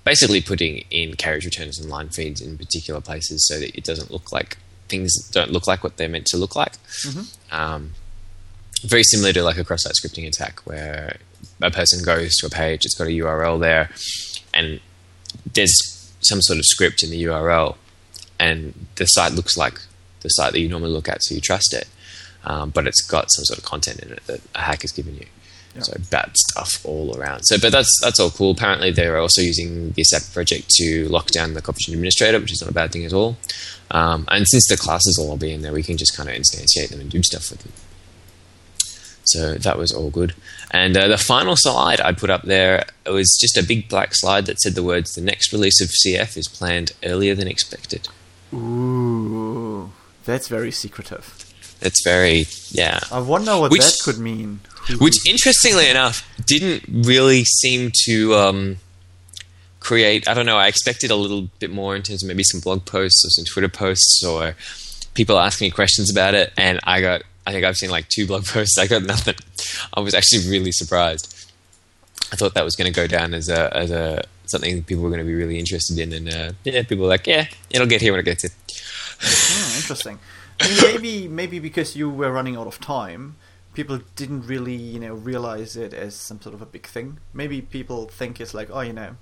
[0.06, 4.12] Basically, putting in carriage returns and line feeds in particular places so that it doesn't
[4.12, 6.74] look like things don't look like what they're meant to look like.
[7.52, 7.92] Um,
[8.82, 11.18] very similar to like a cross-site scripting attack where
[11.62, 13.90] a person goes to a page, it's got a URL there,
[14.54, 14.80] and
[15.54, 17.76] there's some sort of script in the URL,
[18.40, 19.80] and the site looks like
[20.22, 21.88] the site that you normally look at, so you trust it,
[22.44, 25.16] um, but it's got some sort of content in it that a hack has given
[25.16, 25.26] you.
[25.76, 25.82] Yeah.
[25.82, 27.44] So bad stuff all around.
[27.44, 28.52] So, but that's that's all cool.
[28.52, 32.52] Apparently, they're also using the ESAPI project to lock down the Cold Fusion administrator, which
[32.52, 33.38] is not a bad thing at all.
[33.92, 36.36] Um, and since the classes will all be in there, we can just kind of
[36.36, 37.72] instantiate them and do stuff with them.
[39.32, 40.34] So that was all good.
[40.72, 44.10] And uh, the final slide I put up there it was just a big black
[44.14, 48.08] slide that said the words "The next release of CF is planned earlier than expected."
[48.54, 49.92] Ooh,
[50.26, 51.46] that's very secretive.
[51.82, 53.00] It's very yeah.
[53.12, 54.60] I wonder what Which- that could mean.
[55.00, 58.78] Which, interestingly enough, didn't really seem to um,
[59.80, 60.28] create.
[60.28, 60.58] I don't know.
[60.58, 63.46] I expected a little bit more in terms of maybe some blog posts or some
[63.46, 64.56] Twitter posts or
[65.14, 66.52] people asking me questions about it.
[66.58, 67.22] And I got.
[67.46, 68.78] I think I've seen like two blog posts.
[68.78, 69.36] I got nothing.
[69.94, 71.36] I was actually really surprised.
[72.32, 75.10] I thought that was going to go down as a as a something people were
[75.10, 78.02] going to be really interested in, and uh, yeah, people were like, yeah, it'll get
[78.02, 78.52] here when it gets here.
[79.20, 80.20] Hmm, interesting.
[80.82, 83.38] Maybe maybe because you were running out of time,
[83.74, 87.20] people didn't really, you know, realize it as some sort of a big thing.
[87.34, 89.16] Maybe people think it's like, oh, you know,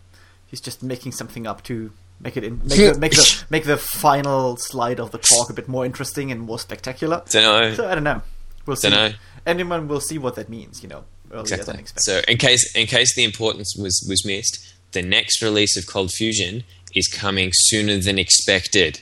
[0.48, 3.78] he's just making something up to make it in, make the make the make the
[3.78, 7.22] final slide of the talk a bit more interesting and more spectacular.
[7.30, 7.74] Don't know.
[7.76, 8.22] So I don't know.
[8.66, 8.90] We'll see.
[8.90, 9.16] Dunno.
[9.46, 11.80] Anyone will see what that means, you know, earlier than Exactly.
[11.80, 12.04] expected.
[12.04, 16.12] So, in case in case the importance was was missed, the next release of Cold
[16.12, 19.02] Fusion is coming sooner than expected.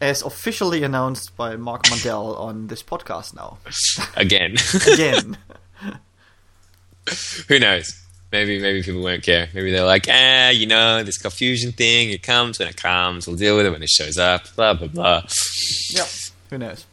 [0.00, 3.58] As officially announced by Mark Mandel on this podcast now.
[4.16, 4.56] Again,
[4.92, 5.38] Again.
[7.48, 7.92] who knows?
[8.32, 9.48] Maybe maybe people won't care.
[9.54, 12.10] Maybe they're like, ah, you know, this confusion thing.
[12.10, 13.26] It comes when it comes.
[13.26, 14.54] We'll deal with it when it shows up.
[14.56, 15.22] Blah blah blah.
[15.90, 16.08] yep.
[16.50, 16.84] Who knows?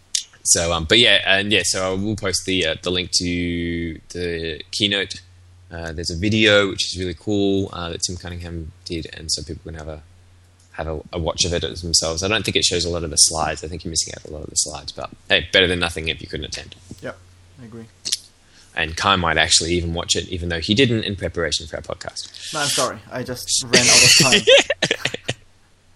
[0.44, 4.00] So, um, but yeah, and yeah, so I will post the uh, the link to
[4.10, 5.22] the keynote.
[5.72, 9.42] Uh, there's a video which is really cool uh, that Tim Cunningham did, and so
[9.42, 10.04] people can have a
[10.74, 12.24] have a, a watch of it themselves.
[12.24, 13.64] I don't think it shows a lot of the slides.
[13.64, 16.10] I think you're missing out a lot of the slides, but hey, better than nothing
[16.10, 16.76] if you couldn't attend.
[17.02, 17.18] Yep.
[17.62, 17.86] I agree.
[18.76, 21.82] And Kai might actually even watch it, even though he didn't in preparation for our
[21.84, 22.54] podcast.
[22.54, 22.98] No, I'm sorry.
[23.12, 24.42] I just ran out of time.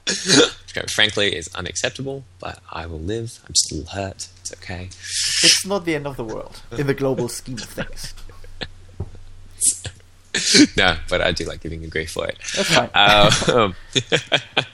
[0.83, 3.39] Which, frankly, is unacceptable, but I will live.
[3.45, 4.29] I'm just a little hurt.
[4.41, 4.85] It's okay.
[4.85, 8.13] it's not the end of the world in the global scheme of things.
[10.77, 12.37] no, but I do like giving you grief for it.
[12.55, 12.89] That's fine.
[12.93, 13.75] Um,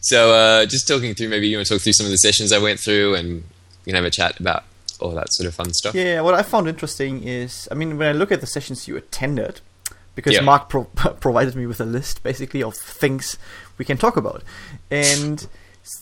[0.00, 2.52] so, uh, just talking through, maybe you want to talk through some of the sessions
[2.52, 3.42] I went through, and
[3.84, 4.64] we can have a chat about
[5.00, 5.94] all that sort of fun stuff.
[5.94, 8.96] Yeah, what I found interesting is, I mean, when I look at the sessions you
[8.96, 9.60] attended,
[10.14, 10.40] because Yeah.
[10.40, 10.84] Mark pro-
[11.20, 13.38] provided me with a list basically of things
[13.78, 14.42] we can talk about,
[14.90, 15.46] and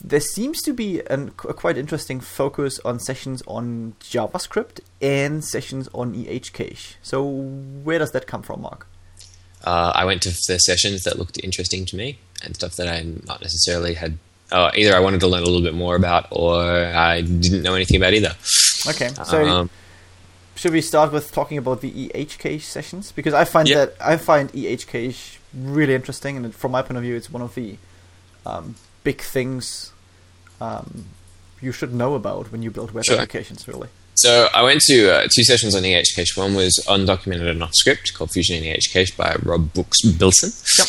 [0.03, 5.87] there seems to be an, a quite interesting focus on sessions on JavaScript and sessions
[5.93, 6.95] on EH cache.
[7.01, 8.87] So where does that come from, Mark?
[9.63, 13.03] Uh, I went to the sessions that looked interesting to me and stuff that I
[13.25, 14.17] not necessarily had.
[14.51, 17.73] Uh, either I wanted to learn a little bit more about, or I didn't know
[17.73, 18.35] anything about either.
[18.89, 19.69] Okay, so Um,
[20.55, 23.11] should we start with talking about the EH cache sessions?
[23.11, 23.85] Because I find Yeah.
[23.85, 27.41] that I find EH cache really interesting, and from my point of view, it's one
[27.43, 27.77] of the
[28.45, 29.91] um, big things
[30.61, 31.05] um,
[31.61, 33.15] you should know about when you build web Sure.
[33.17, 33.67] applications.
[33.67, 36.35] Really, So I went to uh, two sessions on EH Cache.
[36.35, 40.51] One was undocumented and off script Cold Fusion in EH Cache by Rob Brooks Bilson.
[40.79, 40.87] Yep.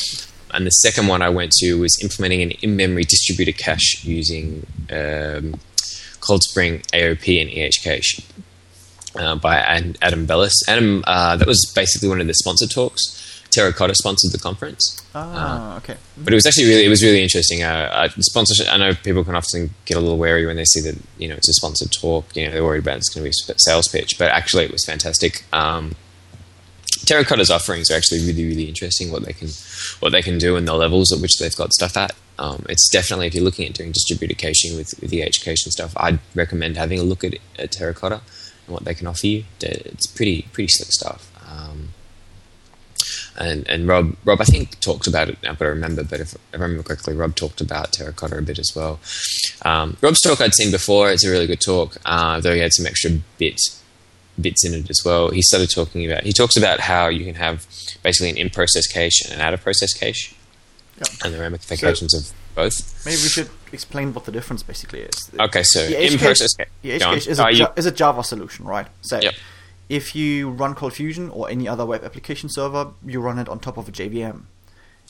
[0.54, 5.60] And the second one I went to was implementing an in-memory distributed cache using um,
[6.28, 8.20] Cold Spring AOP and EH Cache
[9.16, 9.56] uh, by
[10.02, 10.54] Adam Bellis.
[10.68, 13.24] Adam, uh, that was basically one of the sponsor talks.
[13.50, 15.02] Terracotta sponsored the conference.
[15.14, 17.62] ah, okay, But it was actually really, it was really interesting.
[17.62, 18.70] Uh, uh, sponsorship.
[18.70, 21.34] I know people can often get a little wary when they see that you know
[21.34, 22.36] it's a sponsored talk.
[22.36, 24.70] You know they're worried about it's going to be a sales pitch, but actually it
[24.70, 25.44] was fantastic.
[25.52, 25.94] Um,
[27.06, 29.10] Terracotta's offerings are actually really, really interesting.
[29.10, 29.48] What they can,
[30.00, 32.12] what they can do, and the levels at which they've got stuff at.
[32.38, 35.92] Um, it's definitely if you're looking at doing distributed caching with with the and stuff,
[35.96, 38.20] I'd recommend having a look at, at Terracotta
[38.66, 39.44] and what they can offer you.
[39.60, 41.32] It's pretty, pretty slick stuff.
[41.48, 41.88] Um,
[43.36, 46.04] and and Rob Rob I think talked about it now, but I remember.
[46.04, 49.00] But if I remember correctly, Rob talked about terracotta a bit as well.
[49.62, 51.10] Um, Rob's talk I'd seen before.
[51.10, 53.82] It's a really good talk, uh, though he had some extra bits
[54.40, 55.30] bits in it as well.
[55.30, 56.24] He started talking about.
[56.24, 57.66] He talks about how you can have
[58.02, 60.34] basically an in-process cache and an out-of-process cache,
[60.98, 61.08] Yep.
[61.24, 63.04] and the ramifications of both.
[63.06, 65.30] maybe we should explain what the difference basically is.
[65.38, 66.92] Okay, so The EH in-process cache, cache.
[66.92, 67.14] the Go on.
[67.14, 68.86] cache is, Oh, a, you- is a Java solution, right?
[69.02, 69.34] So Yep.
[69.88, 73.60] if you run Cold Fusion or any other web application server, you run it on
[73.60, 74.46] top of a JVM.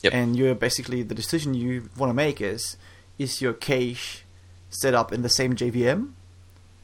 [0.03, 0.13] Yep.
[0.13, 2.77] And you're basically the decision you want to make is
[3.17, 4.23] is your cache
[4.69, 6.13] set up in the same JVM,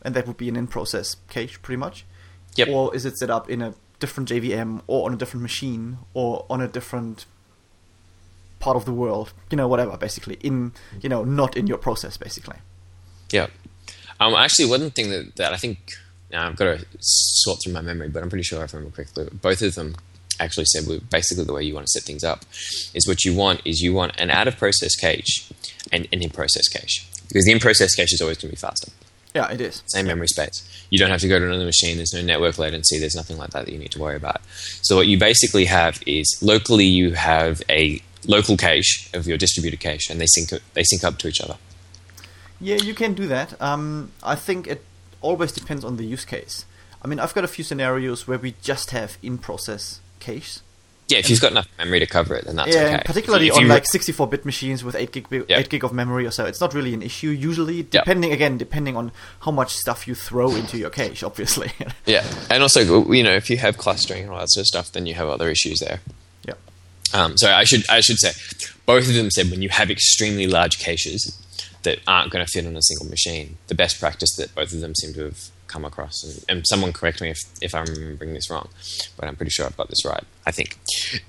[0.02, 2.06] and that would be an in-process cache, pretty much.
[2.56, 2.68] Yep.
[2.70, 6.46] Or is it set up in a different JVM or on a different machine or
[6.50, 7.26] on a different
[8.60, 9.34] part of the world?
[9.50, 9.98] You know, whatever.
[9.98, 12.58] Basically, in you know, not in your process, basically.
[13.32, 13.48] Yeah.
[14.20, 15.92] Um, actually, one thing that, that I think
[16.32, 18.96] now I've got to sort through my memory, but I'm pretty sure if I remember
[18.96, 19.96] correctly, both of them
[20.40, 22.42] actually said well, basically the way you want to set things up
[22.94, 25.50] is what you want is you want an out of process cache
[25.92, 28.60] and an in process cache because the in process cache is always going to be
[28.60, 28.92] faster,
[29.36, 29.84] Yeah, it is.
[29.88, 30.88] same memory space.
[30.90, 31.98] You don't have to go to another machine.
[31.98, 33.00] There's no network latency.
[33.00, 34.42] There's nothing like that that you need to worry about.
[34.82, 39.82] So what you basically have is locally you have a local cache of your distributed
[39.82, 41.58] cache, and they sync they sync up to each other.
[42.62, 43.62] Yeah, you can do that.
[43.62, 44.86] Um, I think it
[45.22, 46.66] always depends on the use case.
[47.02, 50.60] I mean, I've got a few scenarios where we just have in-process cache.
[51.08, 53.04] Yeah, if you've got enough memory to cover it, then that's yeah, okay.
[53.06, 55.60] particularly If on you- like 64-bit machines with 8 gig, Yeah.
[55.60, 57.84] 8 gig of memory or so, it's not really an issue usually.
[57.84, 61.72] Depending again, depending on how much stuff you throw into your cache, obviously.
[62.08, 64.92] Yeah, and also you know if you have clustering and all that sort of stuff,
[64.94, 66.00] then you have other issues there.
[66.48, 66.54] yeah.
[67.14, 68.32] Um, so I should I should say,
[68.88, 71.40] both of them said when you have extremely large caches
[71.84, 74.80] that aren't going to fit on a single machine, the best practice that both of
[74.82, 75.40] them seem to have
[75.76, 76.24] come across.
[76.24, 78.70] And, and someone correct me if, if I'm remembering this wrong,
[79.18, 80.24] but I'm pretty sure I've got this right.
[80.46, 80.78] I think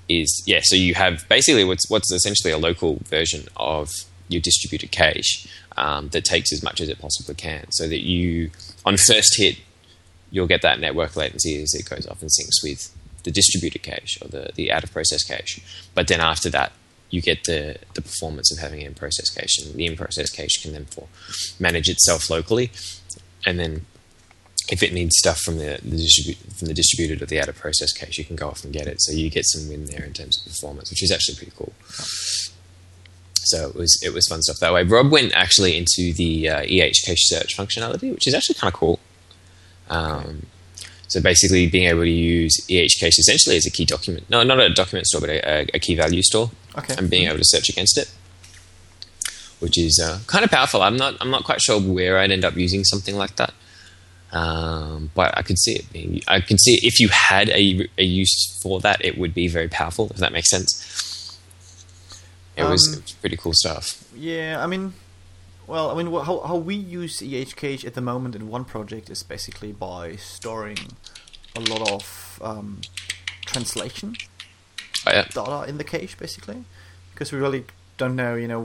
[0.07, 0.61] is yeah.
[0.63, 3.89] So you have basically what's what's essentially a local version of
[4.29, 8.51] your distributed cache um, that takes as much as it possibly can, so that you
[8.85, 9.57] on first hit
[10.31, 14.17] you'll get that network latency as it goes off and syncs with the distributed cache
[14.21, 15.61] or the, the out of process cache.
[15.95, 16.73] But then after that,
[17.09, 20.29] you get the, the performance of having an in process cache, and the in process
[20.29, 21.07] cache can then for
[21.59, 22.71] manage itself locally,
[23.45, 23.85] and then
[24.69, 27.55] if it needs stuff from the, the distribu- from the distributed or the out of
[27.55, 29.01] process cache, you can go off and get it.
[29.01, 31.73] So you get some win there in terms of performance, which is actually pretty cool.
[33.49, 34.83] So it was it was fun stuff that way.
[34.83, 38.77] Rob went actually into the uh, EH cache search functionality, which is actually kind of
[38.79, 38.99] cool.
[39.89, 40.47] Um,
[41.07, 44.59] so basically, being able to use EH cache essentially as a key document, no, not
[44.59, 46.95] a document store, but a, a key value store, Okay.
[46.97, 48.11] and being able to search against it,
[49.61, 50.81] which is uh, kind of powerful.
[50.81, 53.53] I'm not I'm not quite sure where I'd end up using something like that,
[54.31, 56.21] um, but I could see it being.
[56.27, 59.67] I could see if you had a, a use for that, it would be very
[59.69, 60.09] powerful.
[60.09, 61.39] If that makes sense.
[62.55, 64.03] It was, Um, it was pretty cool stuff.
[64.15, 64.93] Yeah, I mean,
[65.67, 69.09] well, I mean, how how we use EH cache at the moment in one project
[69.09, 70.77] is basically by storing
[71.55, 72.81] a lot of um,
[73.45, 74.15] translation
[75.05, 75.25] Oh, yeah.
[75.33, 76.63] data in the cache, basically,
[77.13, 77.63] because we really
[77.97, 78.63] don't know, you know,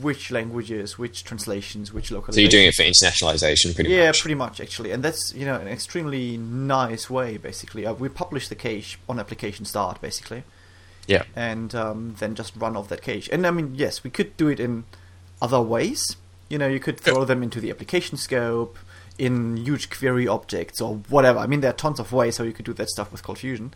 [0.00, 2.34] which languages, which translations, which localizations.
[2.34, 4.18] So you're doing it for internationalization, pretty yeah, much.
[4.18, 7.36] Yeah, pretty much actually, and that's you know an extremely nice way.
[7.36, 10.44] Basically, uh, we publish the cache on application start, basically,
[11.06, 11.24] yeah.
[11.34, 13.28] and um, then just run off that cache.
[13.32, 14.84] And I mean, yes, we could do it in
[15.40, 16.16] other ways.
[16.48, 18.78] You know, you could throw them into the application scope
[19.18, 21.38] in huge query objects or whatever.
[21.38, 23.38] I mean, there are tons of ways how you could do that stuff with Cold
[23.38, 23.72] Fusion.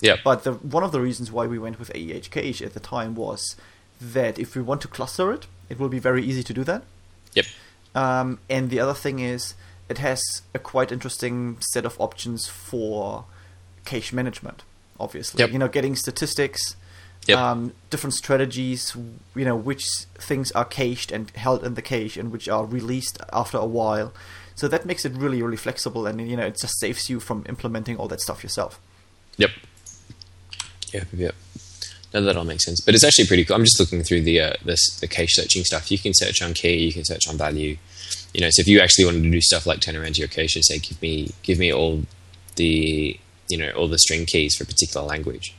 [0.00, 0.16] Yeah.
[0.24, 3.14] But the, one of the reasons why we went with AEH cache at the time
[3.14, 3.56] was
[4.00, 6.82] that if we want to cluster it, it will be very easy to do that.
[7.34, 7.46] Yep.
[7.94, 9.54] Um, and the other thing is,
[9.88, 13.24] it has a quite interesting set of options for
[13.84, 14.62] cache management.
[14.98, 15.52] Obviously, Yep.
[15.52, 16.76] you know, getting statistics,
[17.26, 17.38] Yep.
[17.38, 18.96] um, different strategies.
[19.34, 19.84] You know, which
[20.18, 24.12] things are cached and held in the cache, and which are released after a while.
[24.54, 27.44] So that makes it really, really flexible, and you know, it just saves you from
[27.48, 28.78] implementing all that stuff yourself.
[29.38, 29.50] Yep.
[30.92, 31.06] Yep.
[31.12, 31.34] Yep.
[32.12, 32.80] No, that all makes sense.
[32.80, 33.54] But it's actually pretty cool.
[33.56, 35.90] I'm just looking through the uh, this, the cache searching stuff.
[35.92, 36.76] You can search on key.
[36.86, 37.76] You can search on value.
[38.34, 40.28] You know, so if you actually wanted to do stuff like turn around to your
[40.28, 42.02] cache and say, "Give me, give me all
[42.56, 43.18] the,
[43.48, 45.54] you know, all the string keys for a particular language,"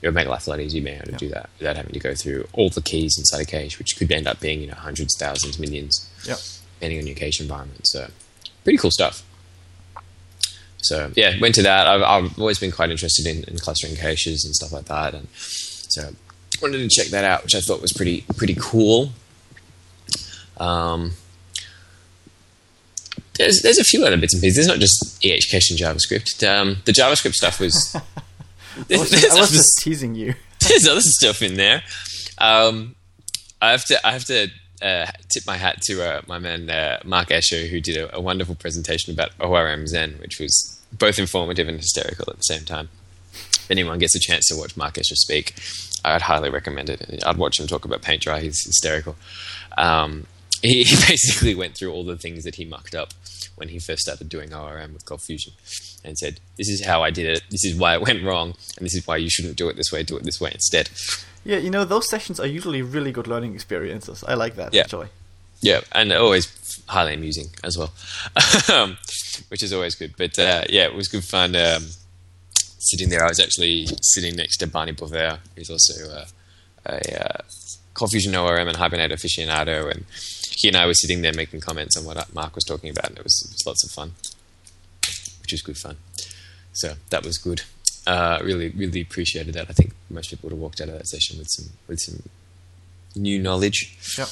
[0.00, 1.18] it would make life a lot easier being able to Yeah.
[1.18, 4.10] do that without having to go through all the keys inside a cache, which could
[4.12, 6.38] end up being you know hundreds, thousands, millions, Yep.
[6.78, 7.80] depending on your cache environment.
[7.88, 8.10] So,
[8.62, 9.24] pretty cool stuff.
[10.82, 11.86] So yeah, went to that.
[11.86, 15.28] I've, I've always been quite interested in, in clustering caches and stuff like that, and
[15.32, 16.10] so
[16.62, 19.10] wanted to check that out, which I thought was pretty pretty cool.
[20.58, 21.12] Um,
[23.38, 24.56] there's there's a few other bits and pieces.
[24.56, 26.46] There's not just EH cache and JavaScript.
[26.46, 27.96] Um, the JavaScript stuff was.
[28.90, 30.34] I was, just, I was just teasing you.
[30.68, 31.82] there's other stuff in there.
[32.38, 32.94] Um,
[33.60, 34.48] I have to I have to
[34.82, 38.20] uh, tip my hat to uh, my man uh, Marc Esher, who did a, a
[38.20, 42.88] wonderful presentation about ORM Zen, which was both informative and hysterical at the same time.
[43.32, 45.54] If anyone gets a chance to watch Marc Esher speak,
[46.04, 47.22] I'd highly recommend it.
[47.24, 48.40] I'd watch him talk about paint dry.
[48.40, 49.16] He's hysterical.
[49.76, 50.26] Um,
[50.62, 53.12] he, he basically went through all the things that he mucked up
[53.56, 55.52] when he first started doing ORM with Cold Fusion
[56.04, 58.84] and said, This is how I did it, this is why it went wrong, and
[58.84, 60.88] this is why you shouldn't do it this way, do it this way instead.
[61.48, 64.22] Yeah, you know, those sessions are usually really good learning experiences.
[64.28, 64.82] I like that, Yeah.
[64.82, 65.08] actually.
[65.62, 66.46] Yeah, and always
[66.88, 67.90] highly amusing as well,
[69.48, 70.12] which is always good.
[70.18, 71.84] But uh, yeah, it was good fun um,
[72.78, 73.24] sitting there.
[73.24, 76.24] I was actually sitting next to Barney Boisvert, who's also uh,
[76.86, 77.38] a uh,
[77.94, 80.04] Cold Fusion ORM and Hibernate aficionado, and
[80.60, 83.18] he and I were sitting there making comments on what Mark was talking about, and
[83.18, 84.12] it was, it was lots of fun,
[85.40, 85.96] which was good fun.
[86.74, 87.62] So that was good.
[88.12, 89.66] Uh, really, really appreciated that.
[89.68, 92.18] I think most people would have walked out of that session with some with some
[93.14, 93.78] new knowledge
[94.16, 94.28] Yep.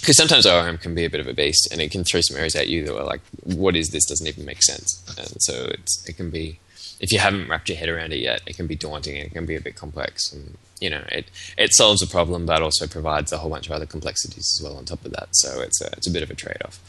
[0.00, 2.36] because sometimes ORM can be a bit of a beast, and it can throw some
[2.36, 4.04] errors at you that are like, "What is this?
[4.04, 6.58] Doesn't even make sense." And so it's it can be,
[7.00, 9.32] if you haven't wrapped your head around it yet, it can be daunting and it
[9.32, 10.32] can be a bit complex.
[10.32, 10.44] And
[10.80, 13.86] you know, it it solves a problem, but also provides a whole bunch of other
[13.86, 15.28] complexities as well on top of that.
[15.42, 16.80] So it's a it's a bit of a trade off.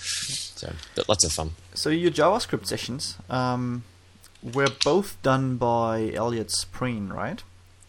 [0.59, 1.51] So, but lots of fun.
[1.74, 3.84] So your JavaScript sessions um,
[4.44, 7.41] were both done by Elliot Spreen, right?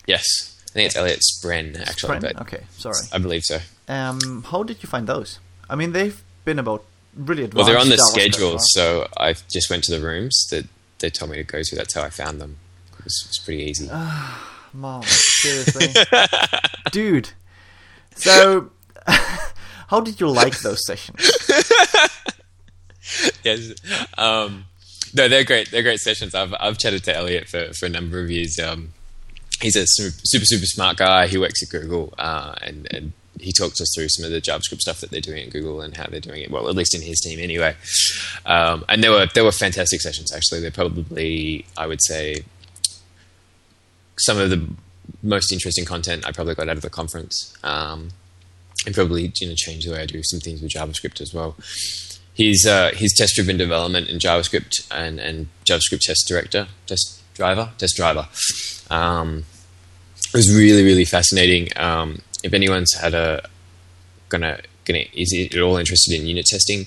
[0.07, 0.25] Yes,
[0.71, 2.41] I think it's Elliot Sprehn actually, Sprehn?
[2.43, 2.97] Okay, sorry.
[3.13, 3.59] I believe so.
[3.89, 5.39] Um, how did you find those?
[5.69, 6.85] I mean, they've been about
[7.17, 7.57] really advanced.
[7.57, 10.67] Well, they're on the schedule, so I just went to the rooms that
[10.99, 11.77] they told me to go to.
[11.77, 12.57] That's how I found them.
[12.99, 13.89] It was, it was pretty easy.
[14.73, 15.89] Mom, seriously,
[16.91, 17.31] dude.
[18.17, 18.71] So,
[19.07, 21.21] how did you like those sessions?
[23.45, 23.73] yes.
[24.19, 24.65] Um,
[25.15, 25.71] no, they're great.
[25.71, 26.35] They're great sessions.
[26.35, 28.59] I've I've chatted to Elliot for, for a number of years.
[28.59, 28.93] Um,
[29.61, 31.27] he's a super super smart guy.
[31.29, 34.81] He works at Google, uh, and and he talks us through some of the JavaScript
[34.81, 36.51] stuff that they're doing at Google and how they're doing it.
[36.51, 37.77] Well, at least in his team, anyway.
[38.47, 40.33] Um, and there were there were fantastic sessions.
[40.33, 42.45] Actually, they're probably I would say
[44.19, 44.69] some of the
[45.23, 48.11] most interesting content I probably got out of the conference, um,
[48.87, 51.57] and probably you know changed the way I do some things with JavaScript as well.
[52.35, 57.97] He's uh, test driven development in JavaScript and, and JavaScript test director, test driver, test
[57.97, 58.28] driver.
[58.91, 59.45] Um,
[60.32, 61.68] it was really really fascinating.
[61.76, 63.49] Um, if anyone's had a
[64.28, 66.87] gonna gonna is at all interested in unit testing,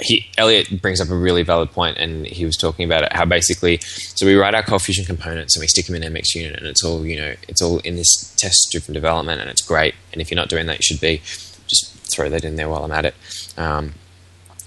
[0.00, 3.12] he Elliot brings up a really valid point, and he was talking about it.
[3.12, 6.34] How basically, so we write our Cold Fusion components and we stick them in MX
[6.34, 9.94] Unit, and it's all you know, it's all in this test-driven development, and it's great.
[10.12, 11.22] And if you're not doing that, you should be.
[11.66, 13.14] Just throw that in there while I'm at it.
[13.56, 13.94] Um,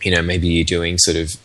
[0.01, 1.35] you know, maybe you're doing sort of,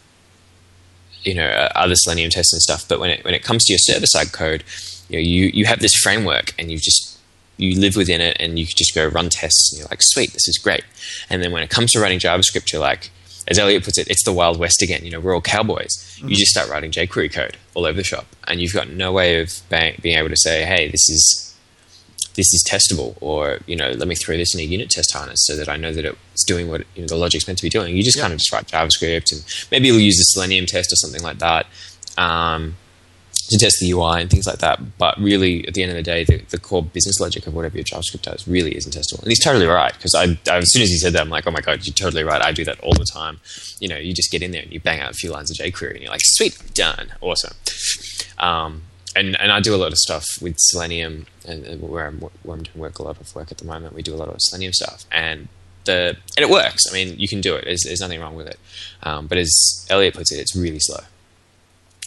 [1.22, 2.86] you know, uh, other Selenium tests and stuff.
[2.88, 4.64] But when it when it comes to your server-side code,
[5.08, 7.18] you know, you you have this framework, and you've just
[7.56, 10.48] you live within it, and you just go run tests, and you're like, sweet, this
[10.48, 10.84] is great.
[11.30, 13.10] And then when it comes to writing JavaScript, you're like
[13.48, 15.04] as Elliot puts it, it's the Wild West again.
[15.04, 15.90] You know, we're all cowboys.
[15.90, 16.28] Mm-hmm.
[16.28, 19.40] You just start writing jQuery code all over the shop, and you've got no way
[19.40, 21.51] of being able to say, "Hey, this is
[22.34, 25.44] this is testable," or you know, let me throw this in a unit test harness
[25.46, 27.70] so that I know that it's doing what you know, the logic's meant to be
[27.70, 27.96] doing.
[27.96, 28.22] You just yeah.
[28.22, 31.38] kind of just write JavaScript, and maybe you'll use a Selenium test or something like
[31.38, 31.66] that.
[32.18, 32.76] Um,
[33.52, 34.98] to test the UI and things like that.
[34.98, 37.76] But really, at the end of the day, the, the core business logic of whatever
[37.76, 39.20] your JavaScript does really isn't testable.
[39.20, 41.46] And he's totally right because I, I, as soon as he said that, I'm like,
[41.46, 42.40] oh my god, you're totally right.
[42.40, 43.40] I do that all the time.
[43.78, 45.56] You know, you just get in there and you bang out a few lines of
[45.56, 47.56] jQuery, and you're like, sweet, done, awesome.
[48.38, 48.82] Um,
[49.14, 52.56] and and I do a lot of stuff with Selenium, and, and where I'm where
[52.56, 53.94] I'm doing work a lot of work at the moment.
[53.94, 55.48] We do a lot of Selenium stuff, and
[55.84, 56.82] the and it works.
[56.90, 57.64] I mean, you can do it.
[57.64, 58.58] There's, there's nothing wrong with it.
[59.02, 61.04] Um, but as Elliot puts it, it's really slow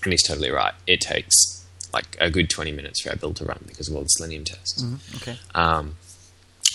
[0.05, 0.73] and he's totally right.
[0.87, 4.03] It takes like a good 20 minutes for our build to run because of all
[4.03, 4.81] the Selenium tests.
[4.81, 5.15] Mm-hmm.
[5.17, 5.39] Okay.
[5.53, 5.95] Um,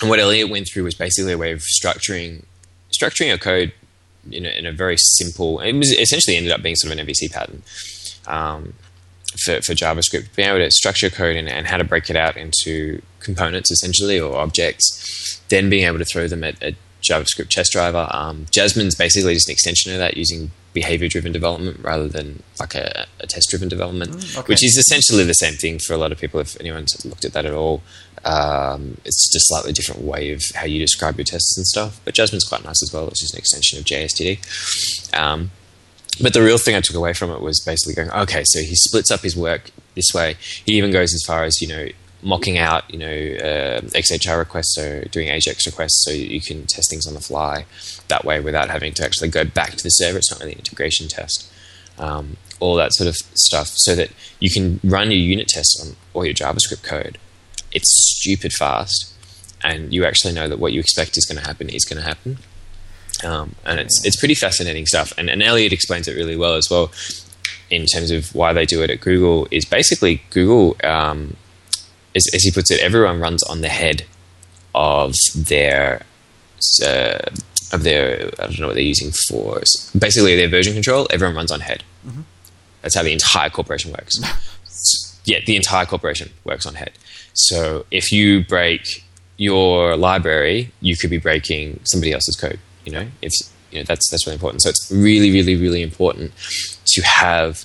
[0.01, 2.45] and what Elliot went through was basically a way of structuring
[2.93, 3.72] structuring your code
[4.31, 5.61] in a, in a very simple.
[5.61, 7.62] It was essentially ended up being sort of an MVC pattern
[8.26, 8.74] um,
[9.45, 12.37] for, for JavaScript, being able to structure code and, and, how to break it out
[12.37, 17.72] into components essentially or objects, then being able to throw them at, at JavaScript test
[17.72, 18.09] driver.
[18.11, 22.74] Um, Jasmine's basically just an extension of that using behavior driven development rather than like
[22.74, 24.53] a, a test driven development, mm, okay.
[24.53, 26.41] which is essentially the same thing for a lot of people.
[26.41, 27.83] If anyone's looked at that at all,
[28.24, 32.01] um, it's just a slightly different way of how you describe your tests and stuff.
[32.05, 33.09] But Jasmine's quite nice as well.
[33.09, 35.18] It's just an extension of JSTD.
[35.18, 35.51] Um,
[36.21, 38.75] but the real thing I took away from it was basically going, okay, so he
[38.75, 40.37] splits up his work this way.
[40.65, 41.89] He even goes as far as, you know,
[42.23, 46.91] mocking out, you know, uh, XHR requests, so doing AJAX requests, so you can test
[46.91, 47.65] things on the fly
[48.09, 50.19] that way without having to actually go back to the server.
[50.19, 51.51] It's not really an integration test.
[51.99, 55.97] Um, all that sort of stuff, so that you can run your unit tests on
[56.13, 57.19] all your JavaScript code.
[57.73, 59.15] It's stupid fast,
[59.63, 62.07] and you actually know that what you expect is going to happen is going to
[62.07, 62.39] happen.
[63.25, 65.12] Um, and it's it's pretty fascinating stuff.
[65.18, 66.91] And, and Elliot explains it really well as well
[67.71, 69.47] in terms of why they do it at Google.
[69.51, 71.37] Is basically Google um,
[72.14, 74.05] as, as he puts it, everyone runs on the head
[74.75, 76.03] of their
[76.85, 77.18] uh,
[77.73, 79.61] of their I don't know what they're using for
[79.99, 81.07] basically their version control.
[81.11, 81.85] Everyone runs on head.
[82.07, 82.23] Mm-hmm.
[82.83, 84.14] That's how the entire corporation works.
[85.25, 86.93] yeah, the entire corporation works on head.
[87.33, 89.05] So if you break
[89.37, 92.59] your library, you could be breaking somebody else's code.
[92.93, 93.32] You know, if
[93.70, 94.62] you know that's that's really important.
[94.62, 96.32] So it's really, really, really important
[96.86, 97.64] to have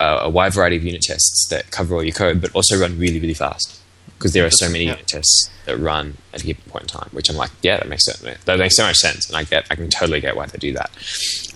[0.00, 2.98] a, a wide variety of unit tests that cover all your code, but also run
[2.98, 3.80] really, really fast
[4.18, 7.08] because there are so many unit tests that run at a given point in time.
[7.12, 8.44] Which I'm like, yeah, that makes sense.
[8.44, 10.72] That makes so much sense, and I get, I can totally get why they do
[10.74, 10.90] that.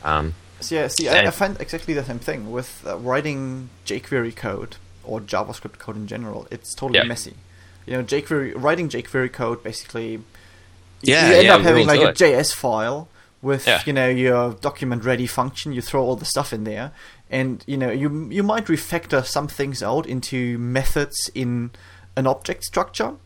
[0.05, 4.35] Um, so yeah, see, I, I, find exactly the same thing with uh, writing jQuery
[4.37, 6.47] code or JavaScript code in general.
[6.51, 7.05] It's totally yeah.
[7.05, 7.35] messy.
[7.85, 10.21] You know, jQuery writing jQuery code basically.
[11.03, 12.13] Yeah, you end yeah, up having like a.
[12.13, 13.09] JS file
[13.41, 13.83] with yeah.
[13.85, 15.73] you know your document ready function.
[15.73, 16.93] You throw all the stuff in there,
[17.31, 21.71] and you know you you might refactor some things out into methods in
[22.17, 23.17] an object structure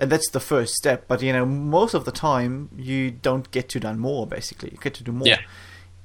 [0.00, 3.68] and that's the first step but you know most of the time you don't get
[3.68, 5.38] to do more basically you get to do more yeah.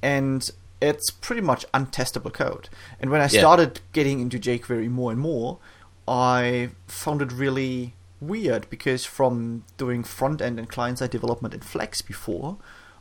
[0.02, 0.50] and
[0.80, 2.68] it's pretty much untestable code
[3.00, 5.58] and when i started getting into jquery more and more
[6.06, 11.60] i found it really weird because from doing front end and client side development in
[11.60, 12.56] flex before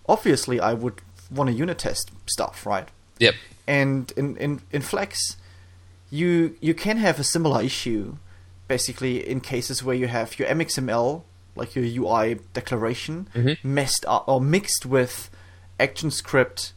[0.08, 1.02] obviously i would
[1.32, 3.34] want to unit test stuff right yep
[3.68, 5.38] and in, in, in flex
[6.12, 8.18] you you can have a similar issue
[8.68, 11.22] basically in cases where you have your MXML,
[11.56, 13.74] like your UI declaration, mm-hmm.
[13.74, 15.30] messed up or mixed with
[15.80, 16.72] ActionScript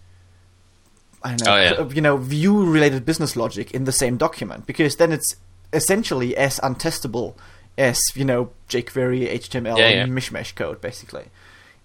[1.23, 1.71] I don't know, Oh, yeah.
[1.73, 5.35] uh, you know, view related business logic in the same document because then it's
[5.73, 7.35] essentially as untestable
[7.79, 10.03] as you know jQuery, HTML, Yeah, yeah.
[10.05, 11.27] and mishmash code basically.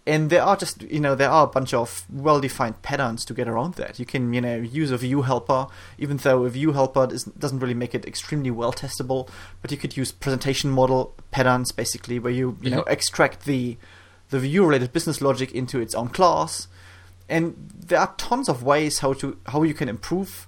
[0.06, 3.48] And there are just you know there are a bunch of well-defined patterns to get
[3.48, 4.00] around that.
[4.00, 5.68] You can you know use a view helper,
[5.98, 7.08] even though a view helper
[7.40, 9.30] doesn't really make it extremely well testable.
[9.62, 12.90] But you could use presentation model patterns basically, where you you know Mhm.
[12.92, 13.78] extract the
[14.30, 16.68] the view-related business logic into its own class.
[17.30, 20.48] And there are tons of ways how to how you can improve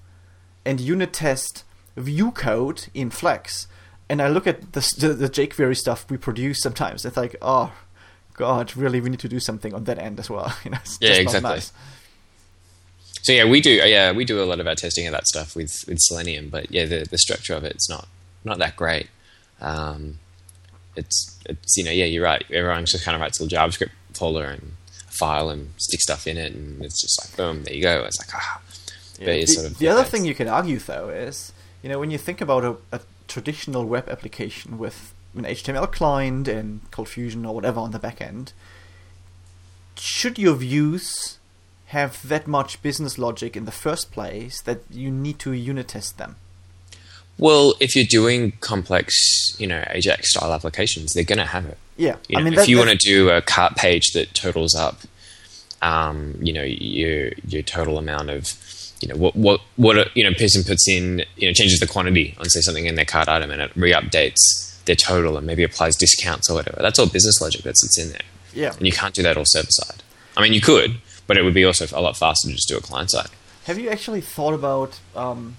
[0.66, 1.64] and unit test
[1.96, 3.68] view code in Flex.
[4.10, 7.06] And I look at the, the, the jQuery stuff we produce sometimes.
[7.06, 7.74] It's like, oh,
[8.34, 10.56] God, really, we need to do something on that end as well.
[10.64, 11.49] You know, Yeah, exactly.
[11.49, 11.72] nice.
[13.24, 13.72] So yeah, we do.
[13.72, 16.49] Yeah, we do a lot of our testing of that stuff with with Selenium.
[16.49, 18.08] But yeah, the the structure of it's not
[18.43, 19.08] not that great.
[19.60, 20.20] Um,
[20.95, 22.45] it's it's you know yeah, you're right.
[22.51, 24.74] Everyone just kind of writes a little JavaScript folder and
[25.10, 28.03] file and stick stuff in it, and it's just like boom, there you go.
[28.03, 28.62] It's like ah.
[29.18, 32.12] It's the, sort of the other thing you can argue, though, is you know when
[32.12, 37.45] you think about a, a traditional web application with an HTML client and Cold Fusion
[37.45, 38.53] or whatever on the back end,
[39.97, 41.38] should your views
[41.88, 46.17] have that much business logic in the first place that you need to unit test
[46.17, 46.36] them?
[47.38, 49.13] Well, if you're doing complex,
[49.59, 51.78] you know, Ajax style applications, they're going to have it.
[51.97, 54.34] Yeah, You know, I mean, if that- you want to do a cart page that
[54.34, 55.01] totals up,
[55.82, 58.47] um, you know, your your total amount of,
[59.06, 61.86] you know, what what what a, you know, person puts in, you know, changes the
[61.86, 65.64] quantity on say something in their cart item and it re-updates their total and maybe
[65.64, 66.82] applies discounts or whatever.
[66.82, 68.22] That's all business logic that sits in there,
[68.53, 68.74] yeah.
[68.76, 70.01] and you can't do that all server side.
[70.36, 70.97] I mean, you could,
[71.28, 73.30] but it would be also a lot faster to just do it client side.
[73.66, 75.58] Have you actually thought about um,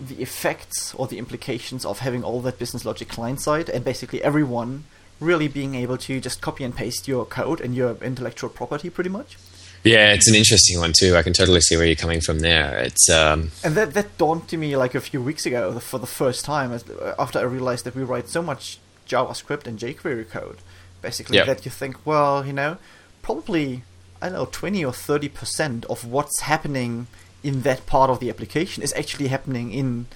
[0.00, 4.22] the effects or the implications of having all that business logic client side and basically
[4.22, 4.84] everyone
[5.20, 9.10] really being able to just copy and paste your code and your intellectual property pretty
[9.10, 9.36] much?
[9.82, 11.16] Yeah, it's an interesting one too.
[11.16, 12.76] I can totally see where you're coming from there.
[12.78, 16.06] It's um, And that, that dawned to me like a few weeks ago for the
[16.06, 16.72] first time
[17.18, 18.78] after I realized that we write so much
[19.08, 20.58] JavaScript and jQuery code,
[21.00, 21.46] basically, Yep.
[21.46, 22.76] that you think, well, you know,
[23.22, 23.82] probably,
[24.20, 27.06] I don't know, 20 or 30% of what's happening
[27.42, 30.06] in that part of the application is actually happening in,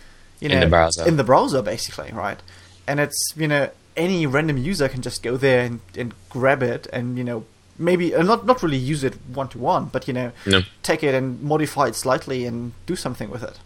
[0.41, 1.09] you know, In the browser.
[1.09, 2.39] In the browser, basically, right?
[2.87, 6.87] And it's, you know, any random user can just go there and, and grab it
[6.93, 7.45] and, you know,
[7.79, 10.63] maybe uh, not not really use it one to one, but you know, No.
[10.83, 13.59] take it and modify it slightly and do something with it.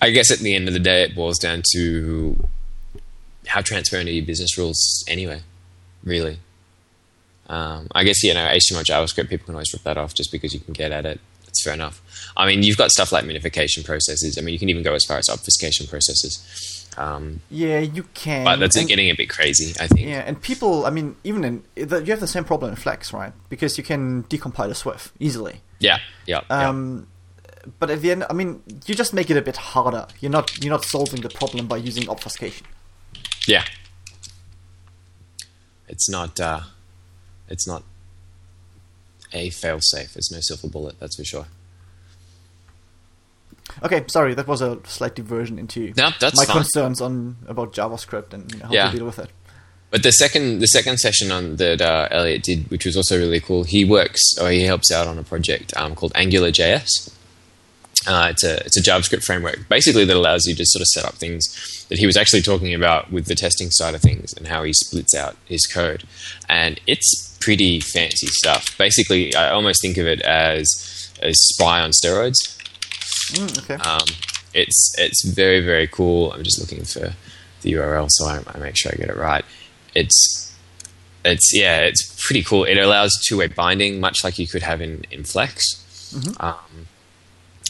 [0.00, 2.46] I guess at the end of the day, it boils down to
[3.46, 5.40] how transparent are your business rules anyway,
[6.04, 6.38] really.
[7.48, 10.54] Um, I guess, you know, HTML, JavaScript, people can always rip that off just because
[10.54, 11.20] you can get at it.
[11.46, 12.00] It's fair enough.
[12.36, 14.38] I mean, you've got stuff like minification processes.
[14.38, 16.83] I mean, you can even go as far as obfuscation processes.
[16.96, 18.44] Um, Yeah, you can.
[18.44, 20.08] but that's and, getting a bit crazy, I think.
[20.08, 23.32] Yeah, and people, I mean, even in you have the same problem in Flex, right?
[23.48, 25.60] Because you can decompile a SWF easily.
[25.80, 26.68] Yeah, yeah, yeah.
[26.68, 27.06] Um,
[27.78, 30.06] But at the end, I mean, you just make it a bit harder.
[30.20, 32.66] You're not you're not solving the problem by using obfuscation.
[33.48, 33.64] Yeah.
[35.88, 36.38] It's not.
[36.40, 36.60] Uh,
[37.48, 37.82] it's not
[39.32, 40.14] a fail-safe.
[40.14, 40.98] There's no silver bullet.
[41.00, 41.46] That's for sure.
[43.82, 46.56] Okay, sorry, that was a slight diversion into No, that's my fine.
[46.58, 48.90] concerns on about JavaScript and you know, how Yeah.
[48.90, 49.30] to deal with it.
[49.90, 53.40] But the second, the second session on that uh, Elliot did, which was also really
[53.40, 57.10] cool, he works or he helps out on a project um, called Angular JS.
[58.06, 61.04] Uh, it's a it's a JavaScript framework, basically that allows you to sort of set
[61.06, 64.48] up things that he was actually talking about with the testing side of things and
[64.48, 66.04] how he splits out his code,
[66.48, 68.76] and it's pretty fancy stuff.
[68.76, 72.34] Basically, I almost think of it as a spy on steroids.
[73.32, 73.74] Mm, okay.
[73.74, 74.06] Um,
[74.52, 76.32] it's it's very very cool.
[76.32, 77.14] I'm just looking for
[77.62, 79.44] the URL so I, I make sure I get it right.
[79.94, 80.54] It's
[81.24, 82.64] it's yeah, it's pretty cool.
[82.64, 85.62] It allows two way binding, much like you could have in in Flex.
[86.38, 86.86] Um,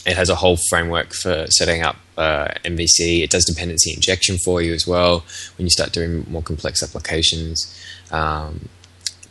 [0.05, 3.23] it has a whole framework for setting up uh, MVC.
[3.23, 5.25] It does dependency injection for you as well
[5.57, 7.73] when you start doing more complex applications.
[8.11, 8.69] Um,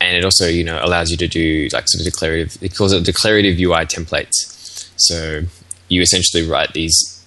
[0.01, 2.61] and it also, you know, allows you to do like sort of declarative.
[2.61, 4.89] It calls it declarative UI templates.
[4.97, 5.43] So
[5.87, 7.25] you essentially write these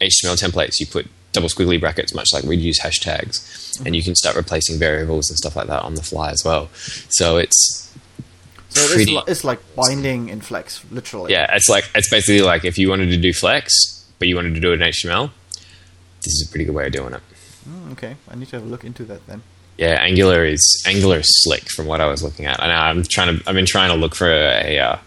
[0.00, 0.80] HTML templates.
[0.80, 4.78] You put double squiggly brackets, much like we'd use hashtags, and you can start replacing
[4.78, 6.68] variables and stuff like that on the fly as well.
[7.08, 7.88] So it's
[8.70, 11.32] so it's, li- it's like binding in Flex, literally.
[11.32, 14.54] yeah, it's like it's basically like if you wanted to do Flex, but you wanted
[14.54, 15.30] to do it in HTML,
[16.22, 17.22] this is a pretty good way of doing it.
[17.68, 19.42] Mm, okay, I need to have a look into that then.
[19.78, 23.38] Yeah, Angular is Angular is slick from what I was looking at, and I'm trying
[23.38, 23.48] to.
[23.48, 24.98] I've been trying to look for a, a uh,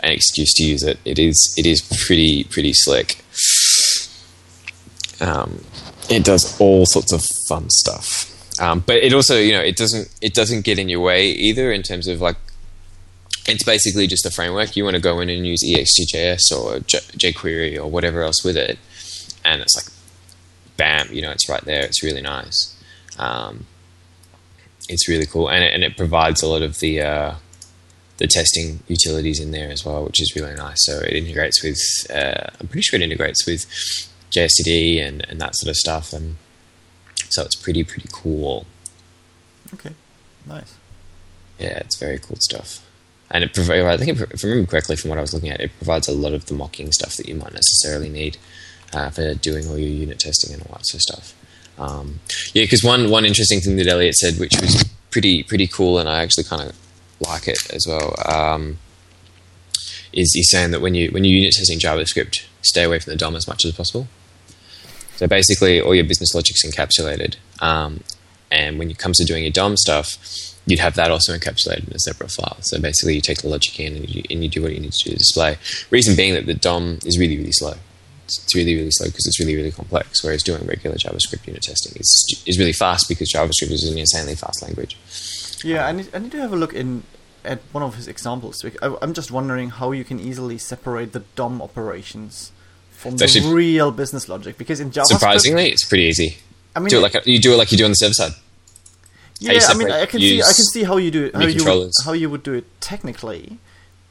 [0.00, 0.98] an excuse to use it.
[1.04, 3.24] It is it is pretty pretty slick.
[5.20, 5.64] Um,
[6.10, 10.08] it does all sorts of fun stuff, um, but it also you know it doesn't
[10.20, 12.36] it doesn't get in your way either in terms of like
[13.46, 14.76] it's basically just a framework.
[14.76, 18.56] You want to go in and use EXTJS or J- jQuery or whatever else with
[18.56, 18.78] it,
[19.44, 19.86] and it's like,
[20.76, 21.84] bam, you know, it's right there.
[21.84, 22.76] It's really nice.
[23.18, 23.66] Um,
[24.88, 27.34] it's really cool, and it, and it provides a lot of the uh,
[28.22, 30.76] the testing utilities in there as well, which is really nice.
[30.86, 33.66] So it integrates with, uh, I'm pretty sure it integrates with
[34.30, 36.36] JSTD and, and that sort of stuff, and
[37.30, 38.64] so it's pretty pretty cool.
[39.74, 39.90] Okay,
[40.46, 40.76] nice.
[41.58, 42.86] Yeah, it's very cool stuff.
[43.28, 45.60] And it provides, I think, if I remember correctly from what I was looking at,
[45.60, 48.36] it provides a lot of the mocking stuff that you might necessarily need
[48.92, 51.34] uh, for doing all your unit testing and all that sort of stuff.
[51.76, 52.20] Um,
[52.54, 56.08] yeah, because one one interesting thing that Elliot said, which was pretty pretty cool, and
[56.08, 56.76] I actually kind of
[57.26, 58.78] like it as well, um,
[60.12, 63.16] is he's saying that when you when you're unit testing JavaScript, stay away from the
[63.16, 64.08] DOM as much as possible.
[65.16, 68.02] So basically, all your business logic's encapsulated, um,
[68.50, 70.18] and when it comes to doing your DOM stuff,
[70.66, 72.56] you'd have that also encapsulated in a separate file.
[72.60, 74.92] So basically, you take the logic in and you, and you do what you need
[74.92, 75.56] to do to display.
[75.90, 77.74] Reason being that the DOM is really really slow.
[78.24, 80.22] It's really really slow because it's really really complex.
[80.22, 84.34] Whereas doing regular JavaScript unit testing is is really fast because JavaScript is an insanely
[84.34, 84.96] fast language.
[85.64, 87.02] Yeah, I need, I need to have a look in
[87.44, 88.64] at one of his examples.
[88.82, 92.52] I, I'm just wondering how you can easily separate the DOM operations
[92.90, 94.58] from the real business logic.
[94.58, 96.36] Because in JavaScript, Surprisingly, it's pretty easy.
[96.74, 98.32] I mean, do it like you do it like you do on the server side.
[99.40, 101.64] yeah, I mean, I can see, I can see how you do it, how you
[101.64, 103.58] would, how you would do it technically,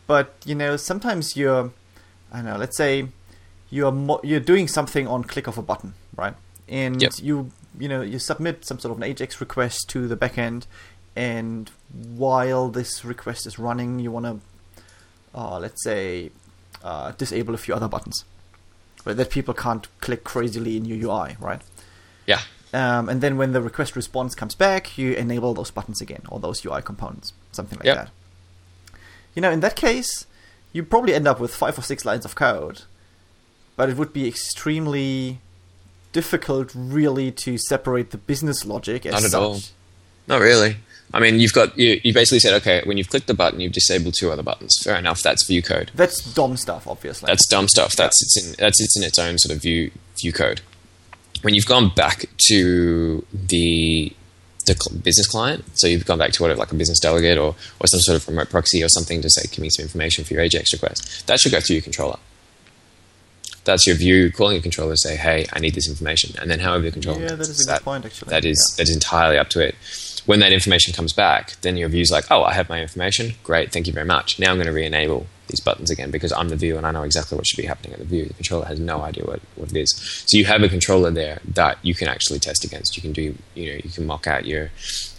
[0.08, 1.72] but you know, sometimes you're,
[2.32, 3.08] I don't know, let's say
[3.70, 6.36] you're mo- you're doing something on click of a button, right?
[6.68, 7.14] And Yep.
[7.22, 10.66] you you know you submit some sort of an AJAX request to the backend,
[11.16, 11.70] and
[12.16, 14.40] while this request is running, you want to,
[15.36, 16.32] uh, let's say,
[16.84, 18.24] uh, disable a few other buttons,
[19.06, 19.16] right?
[19.16, 21.62] That people can't click crazily in your UI, right?
[22.26, 22.42] Yeah,
[22.74, 26.40] Um, and then when the request response comes back, you enable those buttons again or
[26.40, 27.96] those UI components, something like Yep.
[27.98, 28.10] that.
[29.36, 30.26] You know, in that case,
[30.72, 32.84] you probably end up with five or six lines of code,
[33.76, 35.40] but it would be extremely
[36.14, 39.42] difficult, really, to separate the business logic as Not at such.
[39.42, 39.60] all.
[40.28, 40.78] not really.
[41.14, 43.74] I mean, you've got you, you basically said okay when you've clicked the button, you've
[43.74, 44.78] disabled two other buttons.
[44.82, 45.22] Fair enough.
[45.22, 45.92] That's view code.
[45.94, 47.28] That's DOM stuff, obviously.
[47.28, 47.96] That's dumb stuff.
[47.96, 49.92] That's it's in that's it's in its own sort of view
[50.22, 50.62] view code.
[51.42, 54.14] When you've gone back to the
[54.68, 57.56] the cl- business client, so you've gone back to whatever like a business delegate or
[57.80, 60.36] or some sort of remote proxy or something to say give me some information for
[60.36, 61.26] your AJAX request.
[61.28, 62.20] That should go through your controller.
[63.64, 66.60] That's your view calling your controller to say, "Hey, I need this information," and then
[66.60, 68.30] however the controller yeah, that is a good point, actually.
[68.30, 68.78] that is Yeah.
[68.84, 69.76] that is entirely up to it.
[70.26, 73.34] When that information comes back, then your view's like, oh, I have my information.
[73.44, 74.40] Great, thank you very much.
[74.40, 77.04] Now I'm going to re-enable these buttons again because I'm the view and I know
[77.04, 78.26] exactly what should be happening at the view.
[78.26, 80.24] The controller has no idea what, what it is.
[80.28, 82.96] So you have a controller there that you can actually test against.
[82.96, 84.70] You can do, you know, you can mock out your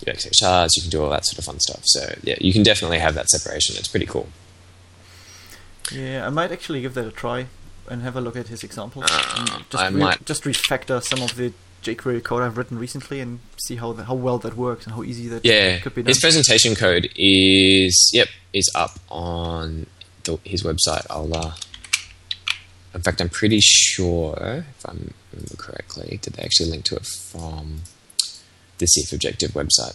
[0.06, 0.70] your XHRs.
[0.76, 1.80] You can do all that sort of fun stuff.
[1.84, 3.76] So yeah, you can definitely have that separation.
[3.76, 4.28] It's pretty cool.
[5.90, 7.46] Yeah, I might actually give that a try
[7.90, 9.02] and have a look at his example.
[9.04, 11.52] Uh, just I re- might- just refactor some of the
[11.82, 15.02] jQuery code I've written recently and see how the, how well that works and how
[15.02, 16.08] easy that Yeah, could be done.
[16.08, 19.86] his presentation code is yep is up on
[20.24, 21.06] the, his website.
[21.10, 21.34] I'll.
[21.36, 21.52] Uh,
[22.94, 24.36] in fact, I'm pretty sure
[24.68, 27.80] if I remember correctly, did they actually link to it from
[28.78, 29.94] the CF Objective website?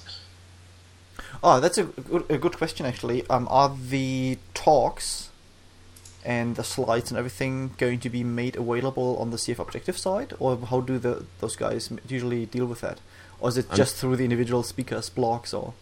[1.44, 3.28] Oh, that's a good, a good question actually.
[3.30, 5.27] Um, are the talks
[6.28, 10.34] and the slides and everything going to be made available on the CF Objective side,
[10.40, 13.00] or how do the those guys usually deal with that,
[13.40, 15.74] or is it I'm- just through the individual speakers' blogs or?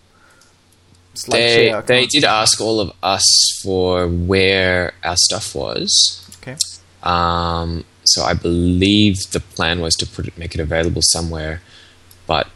[1.30, 3.24] They SlideShare they did ask all of us
[3.64, 5.90] for where our stuff was.
[6.42, 6.58] Okay.
[7.04, 11.62] Um, so I believe the plan was to put it, make it available somewhere,
[12.28, 12.48] but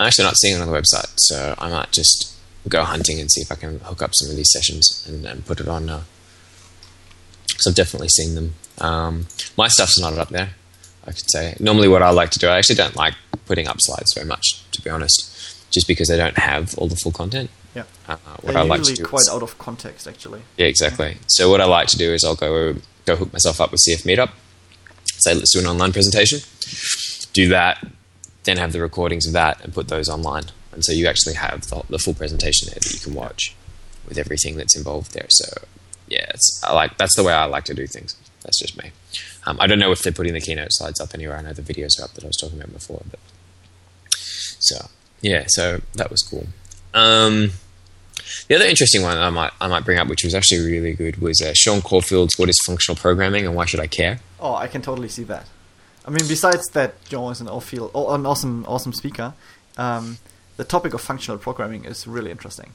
[0.00, 1.12] I'm actually not seeing it on the website.
[1.18, 2.34] So I might just
[2.66, 5.44] go hunting and see if I can hook up some of these sessions and, and
[5.44, 5.90] put it on.
[5.90, 6.02] Uh,
[7.62, 8.54] so I've definitely seen them.
[8.78, 10.50] Um, my stuff's not up there.
[11.04, 12.48] I could say normally what I like to do.
[12.48, 13.14] I actually don't like
[13.46, 16.96] putting up slides very much, to be honest, just because they don't have all the
[16.96, 17.50] full content.
[17.74, 17.84] Yeah.
[18.06, 20.42] Uh, what They're I like to do quite is, out of context, actually.
[20.58, 21.16] yeah, exactly.
[21.28, 22.74] So what I like to do is I'll go
[23.06, 24.30] go hook myself up with CF Meetup.
[25.18, 26.40] Say let's do an online presentation.
[27.32, 27.84] Do that,
[28.44, 30.44] then have the recordings of that and put those online.
[30.72, 33.54] And so you actually have the, the full presentation there that you can watch
[34.06, 35.26] with everything that's involved there.
[35.30, 35.46] So
[36.12, 38.16] yeah, it's, I like that's the way I like to do things.
[38.42, 38.92] That's just me.
[39.46, 41.38] Um, I don't know if they're putting the keynote slides up anywhere.
[41.38, 43.18] I know the videos are up that I was talking about before, but
[44.10, 44.88] so
[45.22, 46.46] yeah, so that was cool.
[46.92, 47.52] Um,
[48.48, 51.16] the other interesting one I might I might bring up, which was actually really good,
[51.16, 54.66] was uh, Sean Corfield's "What is Functional Programming and Why Should I Care?" Oh, I
[54.66, 55.46] can totally see that.
[56.04, 59.34] I mean, besides that, John is an, awful, an awesome, awesome speaker.
[59.78, 60.18] Um,
[60.56, 62.72] the topic of functional programming is really interesting.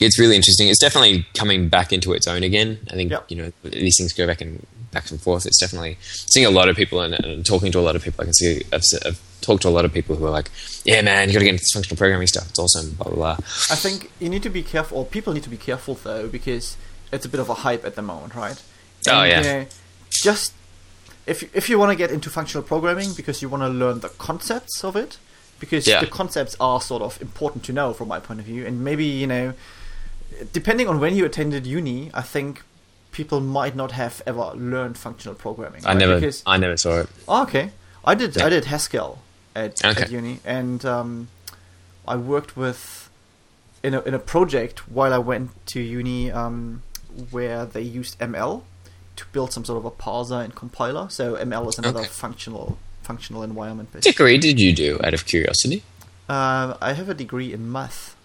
[0.00, 0.68] It's really interesting.
[0.68, 2.78] It's definitely coming back into its own again.
[2.90, 3.24] I think Yep.
[3.30, 5.46] you know these things go back and back and forth.
[5.46, 8.22] It's definitely seeing a lot of people and, and talking to a lot of people.
[8.22, 10.50] I can see I've, I've talked to a lot of people who are like,
[10.84, 12.48] "Yeah, man, you got to get into this functional programming stuff.
[12.50, 13.36] It's awesome." Blah blah blah.
[13.70, 16.76] I think you need to be careful, or people need to be careful though, because
[17.12, 18.60] it's a bit of a hype at the moment, right?
[19.08, 19.38] Oh, yeah.
[19.40, 19.66] You know,
[20.10, 20.52] just
[21.26, 24.00] if you, if you want to get into functional programming because you want to learn
[24.00, 25.18] the concepts of it,
[25.60, 26.00] because Yeah.
[26.00, 29.04] the concepts are sort of important to know from my point of view, and maybe
[29.04, 29.52] you know,
[30.52, 32.62] depending on when you attended uni, I think
[33.12, 35.84] people might not have ever learned functional programming.
[35.84, 35.98] I right?
[35.98, 37.08] never, Because, I never saw it.
[37.28, 37.70] Oh, okay.
[38.04, 38.36] I did.
[38.36, 38.46] Yeah.
[38.46, 39.18] I did Haskell
[39.54, 40.02] at, Okay.
[40.02, 41.28] at uni, and um,
[42.06, 43.08] I worked with
[43.82, 46.82] in a in a project while I went to uni um,
[47.30, 48.62] where they used ML
[49.16, 51.08] to build some sort of a parser and compiler.
[51.08, 52.08] So ML is another Okay.
[52.08, 53.92] functional functional environment.
[53.92, 54.12] Basically.
[54.12, 55.82] degree did you do out of curiosity?
[56.28, 58.16] Uh, I have a degree in math,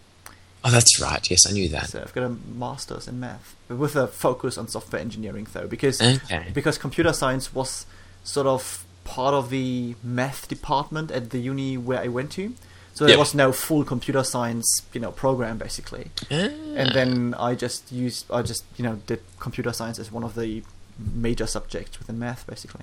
[0.64, 1.26] Oh, that's right.
[1.30, 1.90] Yes, I knew that.
[1.90, 6.02] so I've got a master's in math with a focus on software engineering, though, because
[6.02, 6.48] Okay.
[6.54, 7.86] because computer science was
[8.24, 12.54] sort of part of the math department at the uni where I went to.
[12.94, 13.20] So there Yep.
[13.20, 16.12] was no full computer science, you know, program basically.
[16.30, 16.50] Ah.
[16.76, 20.36] And then I just used, I just you know did computer science as one of
[20.36, 20.64] the
[20.98, 22.82] major subjects within math, basically.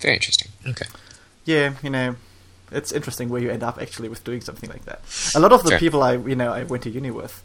[0.00, 0.50] Very interesting.
[0.66, 0.86] Okay.
[1.44, 2.16] Yeah, you know,
[2.72, 5.00] it's interesting where you end up actually with doing something like that.
[5.34, 7.42] A lot of the people I you know I went to uni with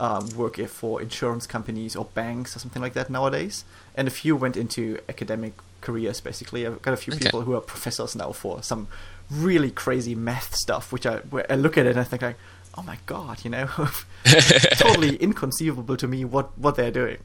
[0.00, 3.64] um, work for insurance companies or banks or something like that nowadays,
[3.94, 6.20] and a few went into academic careers.
[6.20, 7.24] Basically, I've got a few Okay.
[7.24, 8.88] people who are professors now for some
[9.30, 12.36] really crazy math stuff, which I I look at it and I think like,
[12.76, 13.66] oh my god, you know,
[14.76, 17.18] totally inconceivable to me what what they're doing.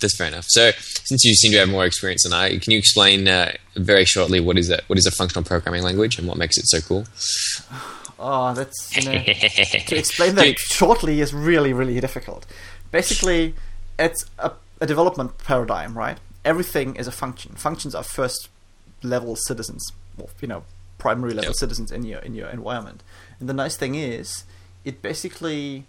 [0.00, 0.46] That's fair enough.
[0.48, 0.72] So,
[1.04, 4.40] since you seem to have more experience than I, can you explain uh, very shortly
[4.40, 7.06] what is a what is a functional programming language and what makes it so cool?
[8.18, 10.58] Oh, that's you know, to explain that Dude.
[10.58, 12.46] shortly is really really difficult.
[12.90, 13.54] Basically,
[13.98, 16.18] it's a, a development paradigm, right?
[16.44, 17.52] Everything is a function.
[17.56, 18.48] Functions are first
[19.02, 20.62] level citizens, or, you know,
[20.98, 21.56] primary level Yep.
[21.56, 23.02] citizens in your in your environment.
[23.40, 24.44] And the nice thing is,
[24.84, 25.84] it basically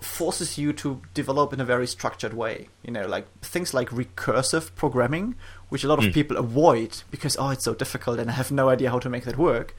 [0.00, 2.68] forces you to develop in a very structured way.
[2.82, 5.34] You know, like things like recursive programming,
[5.68, 6.10] which a lot of Hmm.
[6.12, 9.24] people avoid because oh, it's so difficult and I have no idea how to make
[9.24, 9.74] that work.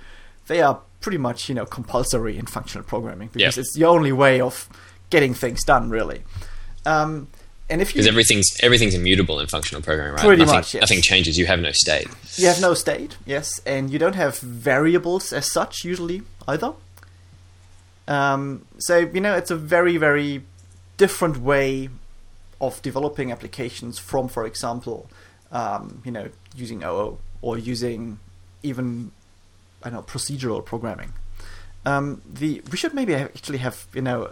[0.47, 4.41] They are pretty much you know compulsory in functional programming because it's the only way
[4.41, 4.68] of
[5.09, 6.24] getting things done, really.
[6.86, 7.28] Um,
[7.70, 10.26] and if you Because everything's everything's immutable in functional programming, right?
[10.26, 10.82] Pretty nothing, much, yes.
[10.82, 11.38] Nothing changes.
[11.38, 12.07] You have no state.
[12.38, 16.74] You have no state, yes, and you don't have variables as such usually either.
[18.08, 20.43] Um, so you know it's a very very
[20.97, 21.89] different way
[22.60, 25.08] of developing applications from, for example,
[25.51, 28.20] um, you know using OO or using
[28.64, 29.12] even
[29.84, 31.14] I don't know procedural programming.
[31.86, 34.32] Um, the we should maybe actually have you know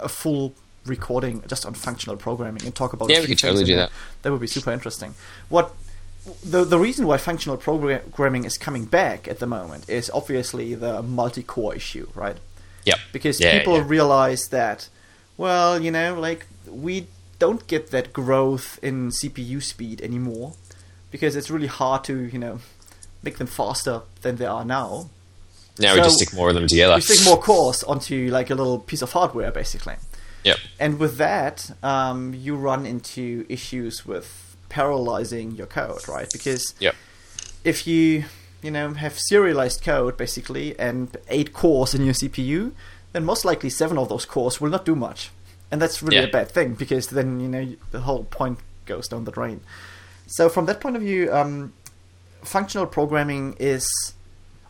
[0.00, 0.54] a full
[0.86, 3.86] recording just on functional programming and talk about Yeah, we could totally do there.
[3.86, 3.92] that.
[4.22, 5.14] That would be super interesting.
[5.48, 5.74] What
[6.44, 11.02] the the reason why functional programming is coming back at the moment is obviously the
[11.02, 12.36] multi-core issue, right?
[12.84, 12.98] Yep.
[13.12, 13.84] Because Yeah, people yeah.
[13.86, 14.88] realize that,
[15.36, 17.06] well, you know, like we
[17.38, 20.54] don't get that growth in CPU speed anymore
[21.10, 22.60] because it's really hard to, you know,
[23.22, 25.10] make them faster than they are now.
[25.78, 26.94] Now we just stick more of them together.
[26.94, 29.94] We stick more cores onto like a little piece of hardware, basically.
[30.44, 30.58] Yep.
[30.78, 36.28] And with that, um, you run into issues with parallelizing your code, right?
[36.32, 36.94] Because Yep.
[37.64, 38.24] if you,
[38.62, 42.72] you know, have serialized code basically and eight cores in your CPU,
[43.12, 45.30] then most likely seven of those cores will not do much,
[45.70, 46.24] and that's really Yeah.
[46.24, 49.60] a bad thing because then you know the whole point goes down the drain.
[50.26, 51.72] So from that point of view, um,
[52.42, 53.86] functional programming is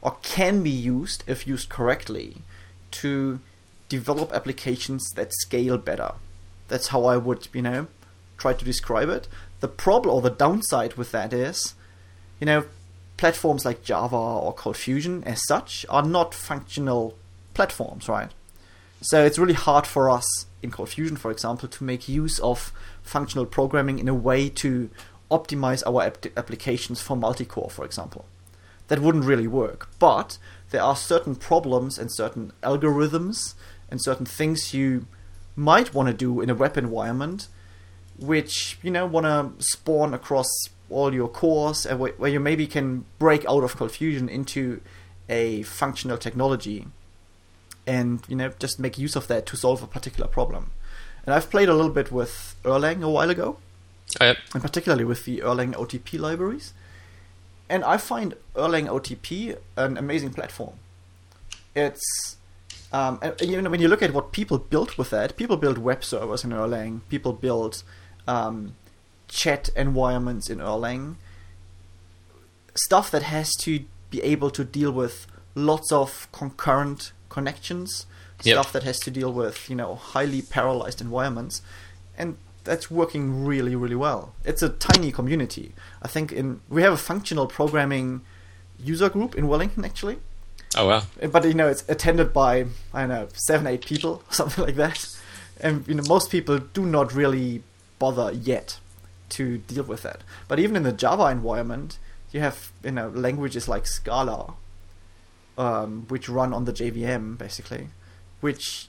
[0.00, 2.38] or can be used if used correctly
[2.90, 3.38] to
[3.88, 6.12] develop applications that scale better.
[6.68, 7.86] That's how I would, you know,
[8.36, 9.28] try to describe it.
[9.62, 11.74] The problem or the downside with that is,
[12.40, 12.64] you know,
[13.16, 17.16] platforms like Java or Cold Fusion as such are not functional
[17.54, 18.32] platforms, right?
[19.02, 22.72] So it's really hard for us in Cold Fusion, for example, to make use of
[23.04, 24.90] functional programming in a way to
[25.30, 28.24] optimize our ap- applications for multi-core, for example.
[28.88, 29.88] That wouldn't really work.
[30.00, 30.38] But
[30.70, 33.54] there are certain problems and certain algorithms
[33.88, 35.06] and certain things you
[35.54, 37.46] might want to do in a web environment
[38.22, 40.48] which you know want to spawn across
[40.90, 44.80] all your cores and wh- where you maybe can break out of Cold Fusion into
[45.28, 46.86] a functional technology
[47.86, 50.70] and you know just make use of that to solve a particular problem.
[51.24, 53.58] And I've played a little bit with Erlang a while ago,
[54.20, 54.36] Oh, yep.
[54.54, 56.74] and particularly with the Erlang OTP libraries.
[57.68, 60.74] And I find Erlang OTP an amazing platform.
[61.74, 62.36] It's
[62.92, 65.78] Um, and you know, when you look at what people built with that, people build
[65.78, 67.00] web servers in Erlang.
[67.08, 67.82] People build
[68.26, 68.74] um,
[69.28, 71.16] chat environments in Erlang.
[72.74, 78.06] Stuff that has to be able to deal with lots of concurrent connections.
[78.44, 78.54] Yep.
[78.54, 81.62] Stuff that has to deal with you know highly parallelized environments,
[82.18, 84.34] and that's working really really well.
[84.44, 85.74] It's a tiny community.
[86.02, 88.22] I think in we have a functional programming
[88.82, 90.18] user group in Wellington actually
[90.76, 91.02] Oh wow.
[91.30, 95.06] but you know it's attended by I don't know seven eight people something like that,
[95.60, 97.62] and you know most people do not really
[98.02, 98.68] bother yet
[99.36, 100.20] to deal with that.
[100.48, 101.98] But even in the Java environment,
[102.32, 104.54] you have you know languages like Scala,
[105.56, 107.88] um, which run on the JVM basically,
[108.40, 108.88] which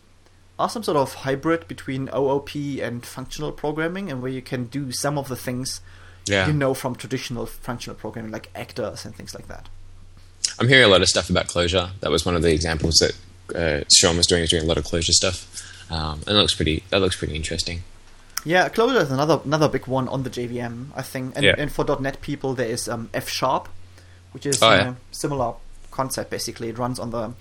[0.58, 2.52] are some sort of hybrid between OOP
[2.88, 5.82] and functional programming, and where you can do some of the things
[6.26, 6.48] Yeah.
[6.48, 9.66] you know from traditional functional programming like actors and things like that.
[10.60, 11.88] I'm hearing a lot of stuff about Clojure.
[12.02, 13.14] That was one of the examples that
[13.62, 14.40] uh, Sean was doing.
[14.40, 15.38] He was doing a lot of Clojure stuff,
[15.92, 16.78] um, and it looks pretty.
[16.92, 17.78] That looks pretty interesting.
[18.46, 21.36] Yeah, Clojure is another another big one on the JVM, I think.
[21.36, 21.56] And, Yeah.
[21.58, 23.70] and for .NET people, there is um, F Sharp,
[24.32, 24.94] which is Oh, a yeah.
[25.12, 25.54] similar
[25.92, 26.30] concept.
[26.30, 27.34] Basically, it runs on the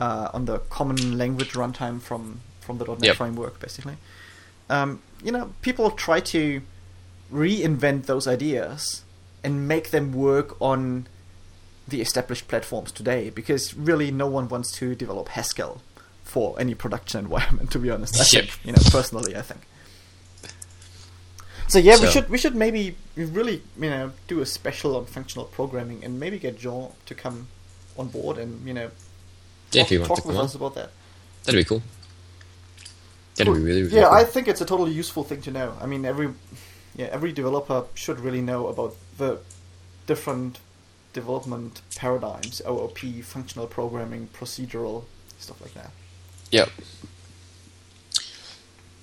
[0.00, 3.16] uh, on the common language runtime from from the .NET Yep.
[3.16, 3.60] framework.
[3.60, 3.96] Basically,
[4.68, 6.60] um, you know, people try to
[7.32, 9.02] reinvent those ideas
[9.44, 11.06] and make them work on
[11.86, 15.80] the established platforms today, because really, no one wants to develop Haskell
[16.24, 17.70] for any production environment.
[17.70, 18.44] To be honest, I Yep.
[18.50, 19.60] think, you know, personally, I think.
[21.68, 25.46] So yeah, we should we should maybe really you know do a special on functional
[25.46, 27.48] programming and maybe get Jean to come
[27.96, 28.90] on board and you know
[29.72, 30.92] Yeah, talk, if you want talk to come with on, us about that.
[31.44, 31.82] that'd be cool.
[33.36, 34.12] That'd be really, really yeah, cool.
[34.12, 35.76] I think it's a totally useful thing to know.
[35.80, 36.34] I mean, every
[36.94, 39.40] yeah every developer should really know about the
[40.06, 40.60] different
[41.12, 45.04] development paradigms: OOP, functional programming, procedural
[45.38, 45.92] stuff like that.
[46.50, 46.70] Yep.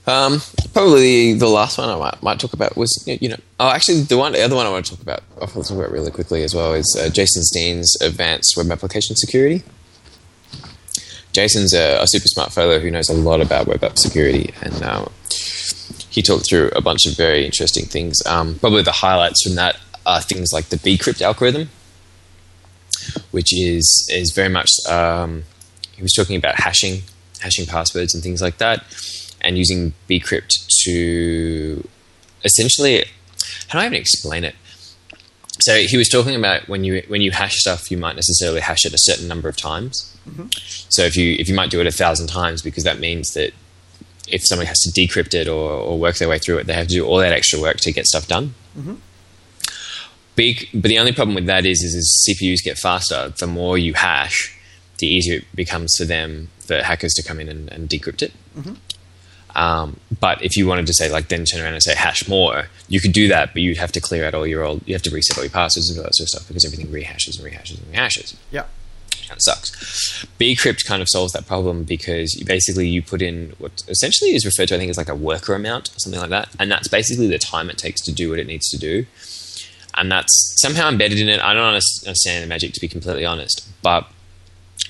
[0.08, 0.40] Um,
[0.74, 4.18] probably the last one I might, might talk about was you know oh actually the
[4.18, 6.12] one the other one I want to talk about I want to talk about really
[6.12, 9.64] quickly as well is uh, Jason Dean's advanced web application security.
[11.34, 14.82] Jason's a, a super smart fellow who knows a lot about web app security, and
[14.84, 15.06] uh,
[16.10, 18.26] he talked through a bunch of very interesting things.
[18.26, 21.70] Um, probably the highlights from that are things like the bcrypt algorithm,
[23.32, 25.44] which is is very much um,
[25.96, 27.02] he was talking about hashing,
[27.42, 28.84] hashing passwords and things like that,
[29.46, 31.88] and using bcrypt to
[32.44, 33.06] essentially
[33.70, 34.56] how do I even explain it?
[35.62, 38.86] So he was talking about when you when you hash stuff, you might necessarily hash
[38.86, 40.16] it a certain number of times.
[40.28, 40.48] Mm-hmm.
[40.90, 43.54] So if you if you might do it a thousand times because that means that
[44.28, 46.88] if somebody has to decrypt it or, or work their way through it, they have
[46.88, 48.54] to do all that extra work to get stuff done.
[48.78, 48.96] Mm-hmm.
[50.36, 53.78] Big, but the only problem with that is, is as CPUs get faster, the more
[53.78, 54.58] you hash,
[54.98, 58.34] the easier it becomes for them for hackers to come in and, and decrypt it.
[58.58, 58.74] Mm-hmm.
[59.56, 62.66] Um, but if you wanted to say like then turn around and say hash more,
[62.90, 64.86] you could do that, but you'd have to clear out all your old.
[64.86, 66.88] You have to reset all your passwords and all that sort of stuff because everything
[66.88, 68.64] rehashes and rehashes and rehashes Yeah.
[69.28, 70.26] kind of sucks.
[70.40, 74.46] Bcrypt kind of solves that problem because you basically you put in what essentially is
[74.46, 76.90] referred to I think as like a worker amount or something like that, and that's
[76.90, 79.06] basically the time it takes to do what it needs to do,
[79.98, 81.40] and that's somehow embedded in it.
[81.40, 84.06] I don't understand the magic to be completely honest, but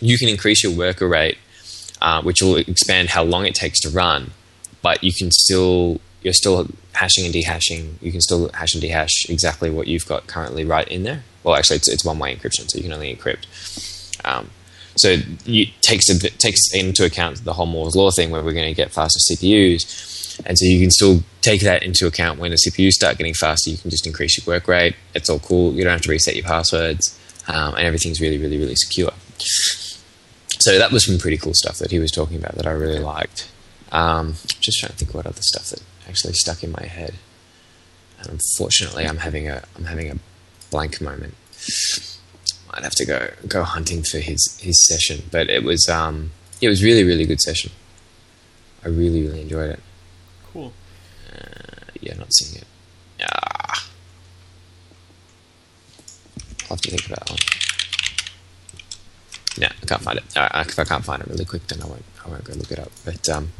[0.02, 1.38] you can increase your worker rate,
[2.02, 4.32] uh, which will expand how long it takes to run,
[4.86, 7.94] but you can still you're still hashing and dehashing.
[8.04, 11.24] You can still hash and dehash exactly what you've got currently right in there.
[11.44, 13.46] Well, actually, it's, it's one way encryption, so you can only encrypt.
[14.24, 14.52] Um,
[14.96, 15.18] so
[15.48, 18.76] it takes a takes into account the whole Moore's law thing, where we're going to
[18.76, 22.92] get faster CPUs, and so you can still take that into account when the CPUs
[22.92, 23.72] start getting faster.
[23.72, 24.96] You can just increase your work rate.
[25.16, 25.74] It's all cool.
[25.74, 29.14] You don't have to reset your passwords, um, and everything's really, really, really secure.
[30.60, 33.00] So that was some pretty cool stuff that he was talking about that I really
[33.00, 33.50] liked.
[33.96, 37.16] Um, just trying to think what other stuff that actually stuck in my head.
[38.20, 40.18] And unfortunately, I'm having a I'm having a
[40.70, 41.34] blank moment.
[42.74, 46.68] Might have to go go hunting for his his session, but it was um it
[46.68, 47.72] was really really good session.
[48.84, 49.80] I really really enjoyed it.
[50.52, 50.74] Cool.
[52.02, 52.68] Yeah, not seeing it.
[53.24, 53.90] Ah.
[56.64, 57.40] I'll have to think about that one.
[59.58, 60.26] No, I can't find it.
[60.36, 62.04] Uh, if I can't find it really quick, then I won't.
[62.26, 62.92] I won't go look it up.
[63.06, 63.52] But um,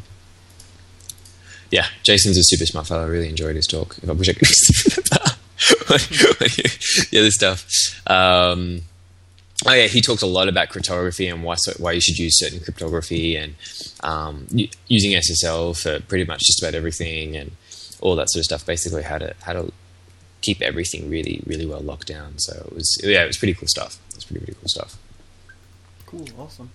[1.76, 3.04] yeah, Jason's a super smart fellow.
[3.04, 3.98] I really enjoyed his talk.
[4.02, 4.48] If I wish I could
[7.12, 7.68] the other stuff.
[8.08, 8.84] Um,
[9.68, 12.62] oh yeah, he talks a lot about cryptography and why why you should use certain
[12.62, 13.56] cryptography and
[14.04, 14.48] um,
[14.88, 17.52] using SSL for pretty much just about everything and
[18.00, 18.66] all that sort of stuff.
[18.66, 19.74] Basically, how to how to
[20.42, 22.40] keep everything really really well locked down.
[22.40, 24.00] So it was yeah, it was pretty cool stuff.
[24.12, 24.98] It was pretty pretty cool stuff.
[26.06, 26.26] Cool.
[26.40, 26.70] Awesome.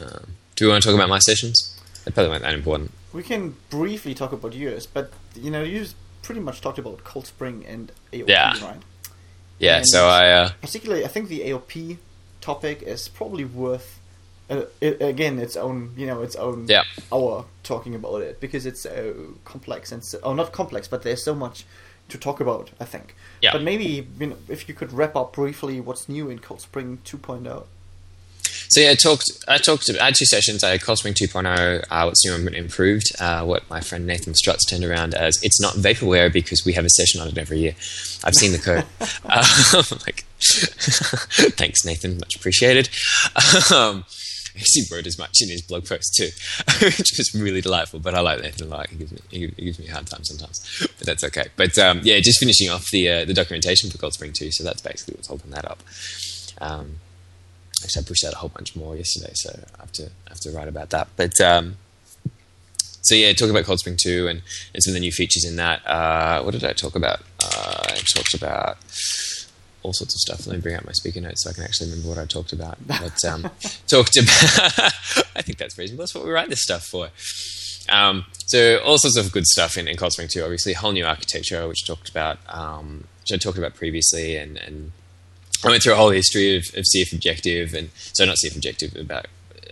[0.00, 1.80] Um, do we want to talk about my sessions?
[2.04, 2.90] They probably weren't that important.
[3.14, 5.86] We can briefly talk about yours, but you know, you
[6.22, 8.50] pretty much talked about Cold Spring and AOP, Yeah.
[8.60, 8.82] right?
[9.58, 11.98] Yeah, And- so I uh, Particularly, I think the AOP
[12.40, 14.00] topic is probably worth.
[14.50, 16.82] Uh, i again, its own, you know, its own Yeah.
[17.12, 21.22] hour talking about it because it's so complex and so, oh, not complex, but there's
[21.24, 21.64] so much
[22.08, 22.70] to talk about.
[22.80, 23.14] I think.
[23.40, 23.52] Yeah.
[23.52, 26.98] But maybe you know, if you could wrap up briefly what's new in Cold Spring
[27.00, 27.16] oh.
[27.16, 27.64] 2.0.
[28.68, 29.30] So yeah, I talked.
[29.48, 29.90] I talked.
[30.00, 30.64] I had two sessions.
[30.64, 31.84] I had Spring 2.0.
[31.90, 33.12] Uh, what's new and improved?
[33.20, 36.84] Uh, what my friend Nathan Strutz turned around as it's not vaporware because we have
[36.84, 37.74] a session on it every year.
[38.24, 38.84] I've seen the code.
[39.24, 40.24] um, like,
[41.56, 42.18] thanks, Nathan.
[42.18, 42.88] Much appreciated.
[43.72, 44.04] Um,
[44.54, 46.28] he wrote as much in his blog post too,
[46.80, 47.98] which was really delightful.
[47.98, 48.88] But I like Nathan a lot.
[48.88, 51.46] He gives me he gives me a hard time sometimes, but that's okay.
[51.56, 54.52] But um, yeah, just finishing off the uh, the documentation for Cold Spring 2.
[54.52, 55.82] So that's basically what's holding that up.
[56.60, 57.00] Um,
[57.84, 60.40] actually, I pushed out a whole bunch more yesterday, so I have to I have
[60.40, 61.08] to write about that.
[61.16, 61.76] But um,
[63.02, 65.56] so yeah, talk about Cold Spring Two and, and some of the new features in
[65.56, 65.86] that.
[65.86, 67.20] Uh, what did I talk about?
[67.42, 68.78] Uh, I talked about
[69.82, 70.46] all sorts of stuff.
[70.46, 72.52] Let me bring out my speaker notes so I can actually remember what I talked
[72.52, 72.78] about.
[72.86, 73.42] But um,
[73.86, 74.78] talked about.
[75.36, 76.02] I think that's reasonable.
[76.02, 77.10] That's what we write this stuff for.
[77.88, 80.72] Um, so all sorts of good stuff in, in Cold Spring 2, obviously.
[80.72, 84.92] Whole new architecture, which talked about, um, which I talked about previously, and, and
[85.64, 88.96] I went through a whole history of, of CF Objective, and so not CF Objective,
[88.96, 89.26] about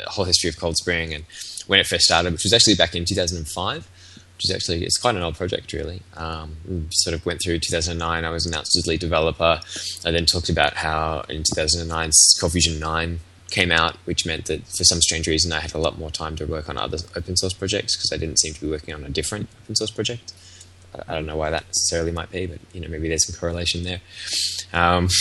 [0.04, 1.24] a whole history of Cold Spring and
[1.66, 3.88] when it first started, which was actually back in 2005,
[4.36, 6.02] which is actually it's quite an old project, really.
[6.16, 6.56] Um,
[6.90, 8.24] sort of went through 2009.
[8.24, 9.60] I was announced as lead developer.
[10.04, 13.20] I then talked about how in 2009 Cold Fusion 9
[13.50, 16.36] came out, which meant that for some strange reason I had a lot more time
[16.36, 19.04] to work on other open source projects because I didn't seem to be working on
[19.04, 20.32] a different open source project.
[21.08, 23.84] I- don't know why that necessarily might be, but you know maybe there's some correlation
[23.84, 24.00] there.
[24.72, 25.08] Um,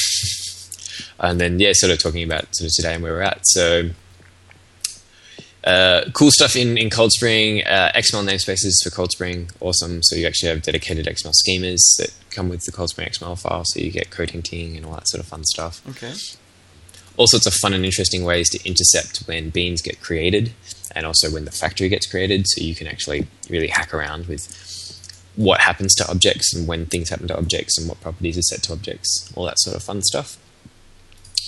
[1.20, 3.40] and then yeah, sort of talking about sort of today and where we're at.
[3.44, 3.90] So
[5.64, 10.02] uh, cool stuff in, in Cold Spring, uh, XML namespaces for Cold Spring, awesome.
[10.02, 13.64] So you actually have dedicated XML schemas that come with the Cold Spring XML file,
[13.66, 16.14] so you get code hinting and all that sort of fun stuff Okay.
[17.18, 20.54] all sorts of fun and interesting ways to intercept when beans get created
[20.96, 24.48] and also when the factory gets created so you can actually really hack around with
[25.36, 28.64] what happens to objects and when things happen to objects and what properties are set
[28.64, 30.38] to objects all that sort of fun stuff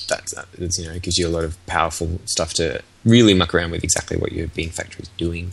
[0.08, 3.72] that's, that's you know gives you a lot of powerful stuff to really muck around
[3.72, 5.52] with exactly what your bean factory is doing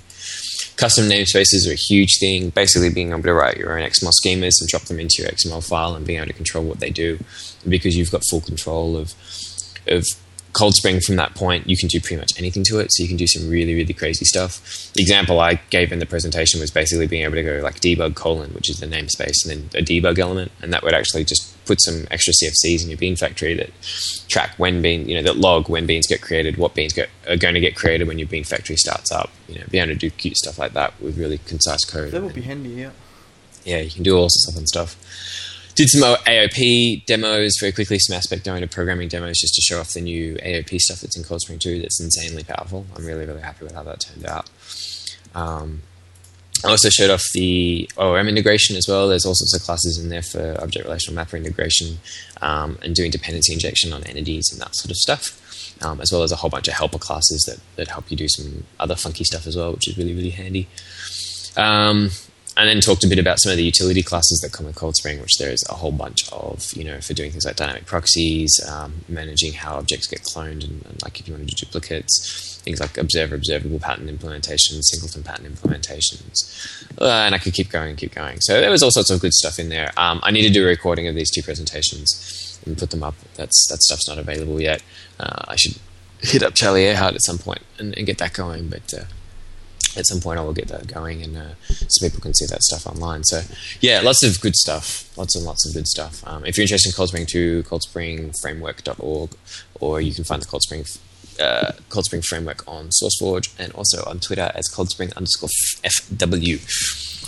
[0.80, 2.48] Custom namespaces are a huge thing.
[2.48, 5.66] Basically, being able to write your own XML schemas and drop them into your XML
[5.66, 7.18] file and being able to control what they do,
[7.68, 9.12] because you've got full control of
[9.86, 10.06] of
[10.54, 12.90] Cold Spring from that point, you can do pretty much anything to it.
[12.92, 14.90] So you can do some really, really crazy stuff.
[14.94, 18.14] The example I gave in the presentation was basically being able to go like debug
[18.14, 21.54] colon, which is the namespace, and then a debug element, and that would actually just
[21.70, 23.70] put some extra CFCs in your bean factory that
[24.26, 27.36] track when bean, you know, that log when beans get created, what beans get, are
[27.36, 29.30] going to get created when your bean factory starts up.
[29.48, 32.10] You know, be able to do cute stuff like that with really concise code.
[32.10, 32.90] That would be handy, yeah.
[33.64, 34.96] yeah, you can do all sorts of fun stuff.
[35.76, 39.92] Did some AOP demos very quickly, some aspect oriented programming demos just to show off
[39.92, 42.84] the new AOP stuff that's in Cold Spring 2 that's insanely powerful.
[42.96, 44.50] I'm really, really happy with how that turned out.
[45.36, 45.82] Um,
[46.64, 49.08] I also showed off the ORM integration as well.
[49.08, 51.98] There's all sorts of classes in there for object relational mapper integration
[52.42, 56.22] um, and doing dependency injection on entities and that sort of stuff, um, as well
[56.22, 59.24] as a whole bunch of helper classes that, that help you do some other funky
[59.24, 60.68] stuff as well, which is really, really handy.
[61.56, 62.10] Um,
[62.56, 64.96] and then talked a bit about some of the utility classes that come with Cold
[64.96, 67.86] Spring, which there is a whole bunch of, you know, for doing things like dynamic
[67.86, 71.64] proxies, um, managing how objects get cloned, and, and like if you want to do
[71.64, 77.70] duplicates, things like observer observable pattern implementations, singleton pattern implementations, uh, and I could keep
[77.70, 78.40] going and keep going.
[78.40, 79.92] So there was all sorts of good stuff in there.
[79.96, 83.14] Um, I need to do a recording of these two presentations and put them up.
[83.34, 84.82] That's that stuff's not available yet.
[85.18, 85.78] Uh, I should
[86.20, 88.92] hit up Charlie Arehart at some point and, and get that going, but.
[88.94, 89.04] Uh,
[89.96, 92.62] at some point I will get that going and uh, so people can see that
[92.62, 93.24] stuff online.
[93.24, 93.42] So
[93.80, 96.22] yeah, lots of good stuff, lots and lots of good stuff.
[96.26, 99.30] Um, if you're interested in Cold Spring 2, coldspringframework.org,
[99.80, 100.84] or you can find the Cold Spring
[101.40, 105.48] uh, Cold Spring framework on SourceForge and also on Twitter as Cold Spring underscore
[105.82, 106.60] FW.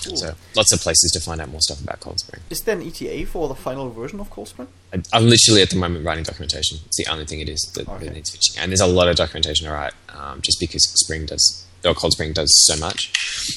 [0.04, 0.16] Cool.
[0.16, 2.42] So lots of places to find out more stuff about Cold Spring.
[2.50, 4.66] Is there an ETA for the final version of Cold Spring?
[4.92, 6.78] I, I'm literally at the moment writing documentation.
[6.86, 8.06] It's the only thing it is that, Okay.
[8.06, 8.60] that needs fixing.
[8.60, 12.12] And there's a lot of documentation to write, um, just because Spring does, or Cold
[12.14, 13.12] Spring does so much.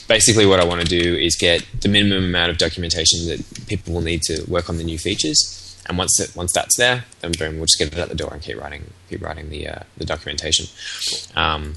[0.07, 3.93] Basically, what I want to do is get the minimum amount of documentation that people
[3.95, 5.64] will need to work on the new features.
[5.87, 8.33] And once that, once that's there, then boom, we'll just get it out the door
[8.33, 10.65] and keep writing, keep writing the uh, the documentation.
[11.35, 11.75] Um,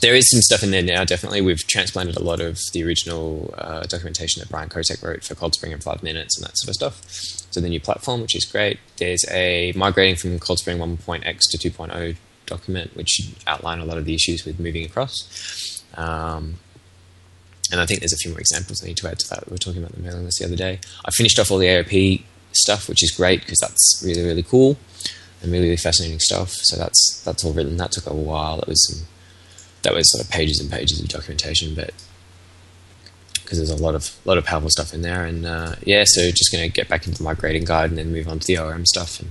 [0.00, 1.04] there is some stuff in there now.
[1.04, 5.34] Definitely, we've transplanted a lot of the original uh, documentation that Brian Kotek wrote for
[5.34, 8.34] Cold Spring in five minutes and that sort of stuff to the new platform, which
[8.34, 8.78] is great.
[8.98, 12.16] There's a migrating from Cold Spring 1.x to 2.0
[12.46, 15.82] document, which outline a lot of the issues with moving across.
[15.94, 16.56] Um,
[17.72, 19.46] and I think there's a few more examples I need to add to that.
[19.46, 20.80] We were talking about the mailing list the other day.
[21.04, 22.22] I finished off all the AOP
[22.56, 24.76] stuff, which is great because that's really really cool
[25.44, 26.50] and really, really fascinating stuff.
[26.62, 27.76] So that's that's all written.
[27.76, 28.56] That took a while.
[28.56, 29.06] That was some
[29.82, 31.92] that was sort of pages and pages of documentation, but
[33.34, 35.24] because there's a lot of lot of powerful stuff in there.
[35.24, 38.10] And uh, yeah, so just going to get back into my grading guide and then
[38.10, 39.20] move on to the ORM stuff.
[39.20, 39.30] And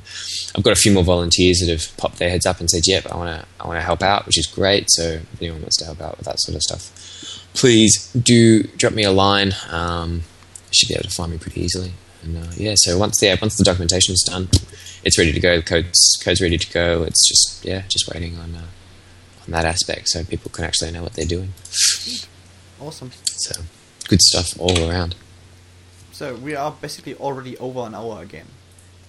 [0.55, 3.11] I've got a few more volunteers that have popped their heads up and said, "Yep,
[3.11, 4.85] I want to I want to help out," which is great.
[4.89, 8.93] So if anyone wants to help out with that sort of stuff, please do drop
[8.93, 9.53] me a line.
[9.69, 10.23] Um,
[10.67, 11.93] you should be able to find me pretty easily.
[12.23, 14.47] And uh, yeah, so once the once the documentation is done,
[15.03, 15.57] it's ready to go.
[15.57, 17.03] The code's code's ready to go.
[17.03, 18.59] It's just yeah, just waiting on uh,
[19.45, 21.53] on that aspect so people can actually know what they're doing.
[22.79, 23.11] Awesome.
[23.25, 23.61] So
[24.07, 25.15] good stuff all around.
[26.11, 28.47] So we are basically already over an hour again.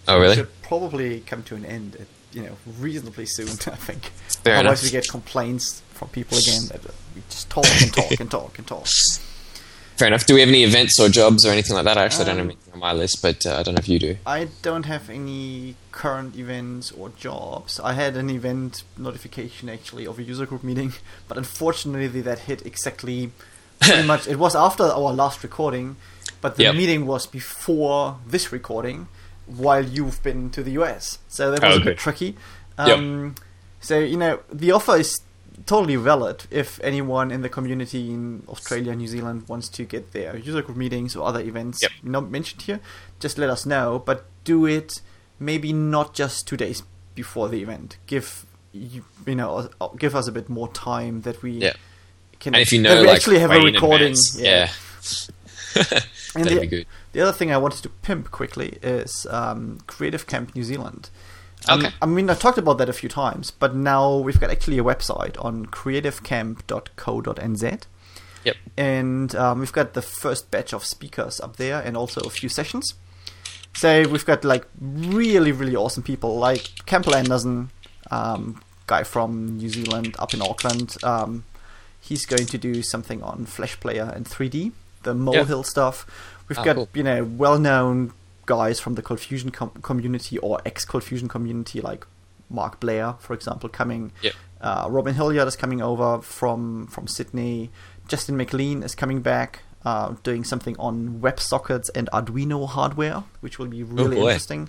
[0.08, 0.34] Oh We really?
[0.36, 3.48] should probably come to an end, at, you know, reasonably soon.
[3.72, 4.06] I think.
[4.42, 4.92] Fair Otherwise, enough.
[4.92, 8.58] we get complaints from people again that uh, we just talk and talk and talk
[8.58, 8.86] and talk.
[9.96, 10.26] Fair enough.
[10.26, 11.96] Do we have any events or jobs or anything like that?
[11.96, 13.88] I actually don't have Um, anything on my list, but uh, I don't know if
[13.88, 14.16] you do.
[14.26, 17.78] I don't have any current events or jobs.
[17.78, 20.94] I had an event notification actually of a user group meeting,
[21.28, 23.30] but unfortunately that hit exactly
[23.80, 24.26] pretty much.
[24.26, 25.96] It was after our last recording,
[26.40, 26.74] but the Yep.
[26.74, 29.06] meeting was before this recording,
[29.46, 31.18] while you've been to the US.
[31.28, 32.36] So that Oh, was a bit tricky.
[32.78, 32.98] Yep.
[32.98, 33.34] Um,
[33.80, 35.14] So you know the offer is
[35.66, 40.36] totally valid if anyone in the community in Australia New Zealand wants to get their
[40.36, 41.90] user group meetings or other events Yep.
[42.02, 42.80] not mentioned here,
[43.20, 44.02] just let us know.
[44.04, 45.00] But do it
[45.38, 46.82] maybe not just two days
[47.14, 47.96] before the event.
[48.06, 51.72] Give you, you know uh, give us a bit more time that we Yeah.
[52.40, 54.14] can And if you know, we like, actually have a recording.
[54.36, 54.68] yeah.
[55.76, 56.00] yeah.
[56.36, 56.86] And That'd the, be good.
[57.12, 61.08] the other thing I wanted to pimp quickly is um, Creative Camp New Zealand.
[61.68, 61.94] Um, Okay.
[62.02, 64.84] I mean, I've talked about that a few times, but now we've got actually a
[64.84, 67.82] website on creativecamp.co.nz.
[68.44, 68.56] Yep.
[68.76, 72.48] And um, we've got the first batch of speakers up there and also a few
[72.48, 72.94] sessions.
[73.76, 77.70] So we've got like really, really awesome people like Campbell Anderson,
[78.10, 80.96] um, guy from New Zealand up in Auckland.
[81.02, 81.44] Um,
[82.00, 84.72] he's going to do something on Flash Player and 3D,
[85.04, 86.06] the Molehill stuff.
[86.48, 86.88] We've Ah, got cool.
[86.92, 88.12] you know well-known
[88.46, 92.06] guys from the Cold Fusion com- community or ex-Cold Fusion community, like
[92.50, 94.12] Mark Blair, for example, coming.
[94.22, 94.34] Yep.
[94.60, 97.70] Uh, Robin Hilliard is coming over from from Sydney.
[98.08, 103.66] Justin McLean is coming back, uh, doing something on WebSockets and Arduino hardware, which will
[103.66, 104.22] be really boy.
[104.28, 104.68] interesting.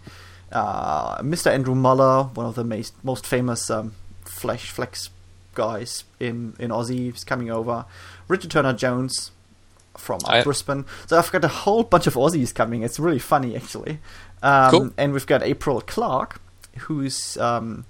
[0.52, 1.48] Uh, Mr.
[1.52, 5.10] Andrew Muller, one of the most, most famous um, Flash Flex
[5.54, 7.86] guys in, in Aussie, is coming over.
[8.28, 9.32] Richard Turner Jones
[9.98, 10.86] from I- Brisbane.
[11.08, 12.84] So I've got a whole bunch of Aussies coming.
[12.84, 14.00] It's really funny, actually.
[14.44, 14.92] Um, Cool.
[14.98, 16.40] And we've got April Clark,
[16.80, 17.86] who's um,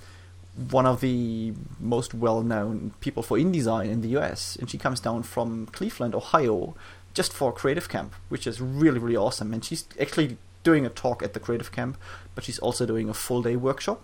[0.70, 5.24] one of the most well-known people for InDesign in the US, and she comes down
[5.24, 6.76] from Cleveland, Ohio,
[7.14, 9.54] just for Creative Camp, which is really really awesome.
[9.54, 11.98] And she's actually doing a talk at the Creative Camp,
[12.36, 14.02] but she's also doing a full-day workshop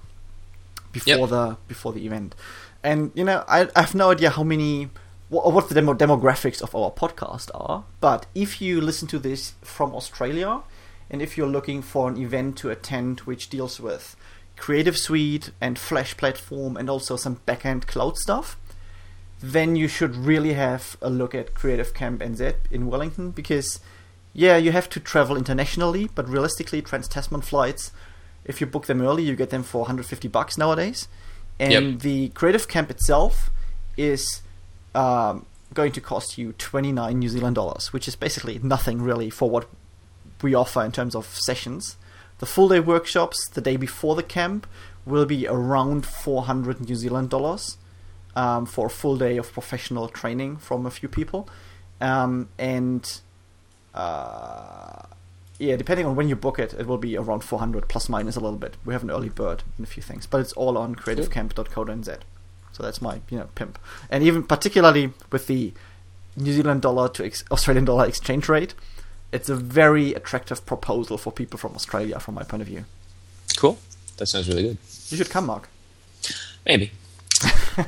[0.92, 1.30] before Yep.
[1.30, 2.36] the before the event.
[2.84, 4.90] And you know, I, I have no idea how many
[5.32, 9.54] what, what the demo, demographics of our podcast are, but if you listen to this
[9.62, 10.62] from Australia,
[11.10, 14.16] and if you're looking for an event to attend which deals with
[14.58, 18.58] Creative Suite and Flash platform and also some backend cloud stuff,
[19.42, 23.80] then you should really have a look at Creative Camp NZ in Wellington because,
[24.34, 27.92] yeah, you have to travel internationally, but realistically, Trans Tasman flights,
[28.44, 31.08] if you book them early, you get them for 150 bucks nowadays.
[31.58, 32.02] And Yep.
[32.02, 33.50] the Creative Camp itself
[33.98, 34.42] is
[34.94, 39.50] um, going to cost you 29 New Zealand dollars, which is basically nothing really for
[39.50, 39.70] what
[40.42, 41.98] we offer in terms of sessions.
[42.40, 44.68] The full day workshops the day before the camp
[45.06, 47.78] will be around 400 New Zealand dollars
[48.36, 51.48] um, for a full day of professional training from a few people.
[52.00, 53.20] Um, and
[53.94, 55.04] uh,
[55.60, 58.40] yeah, depending on when you book it, it will be around 400 plus minus a
[58.40, 58.78] little bit.
[58.84, 62.18] We have an early bird and a few things, but it's all on creativecamp.co.nz.
[62.74, 63.78] So that's my you know pimp,
[64.10, 65.74] and even particularly with the
[66.38, 68.74] New Zealand dollar to ex- Australian dollar exchange rate,
[69.32, 72.86] it's a very attractive proposal for people from Australia, from my point of view.
[73.58, 73.78] Cool.
[74.18, 74.78] That sounds really good.
[75.10, 75.70] You should come, Mark.
[76.66, 76.92] Maybe.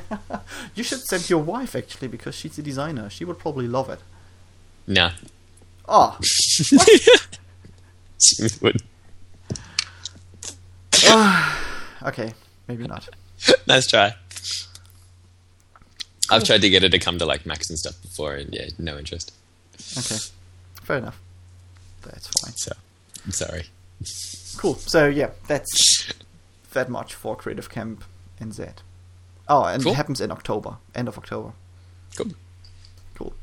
[0.74, 3.08] You should send your wife actually, because she's a designer.
[3.10, 4.00] She would probably love it.
[4.86, 5.12] Nah.
[5.88, 6.18] Ah.
[6.66, 7.26] Oh,
[8.18, 8.82] Smith would.
[11.04, 11.98] Ah.
[12.06, 12.32] okay,
[12.68, 13.08] maybe not.
[13.66, 14.14] nice try.
[16.30, 18.68] I've tried to get her to come to like Max and stuff before, and yeah,
[18.78, 19.32] no interest.
[19.98, 20.16] Okay,
[20.82, 21.20] fair enough.
[22.02, 22.54] That's fine.
[22.56, 22.72] So,
[23.24, 23.64] I'm sorry.
[24.58, 24.74] Cool.
[24.76, 26.12] So yeah, that's
[26.72, 28.04] that much for Creative Camp
[28.40, 28.74] NZ.
[29.48, 29.92] Oh, and Cool.
[29.92, 31.52] it happens in October, end of October.
[32.16, 32.28] Cool.
[33.14, 33.34] Cool.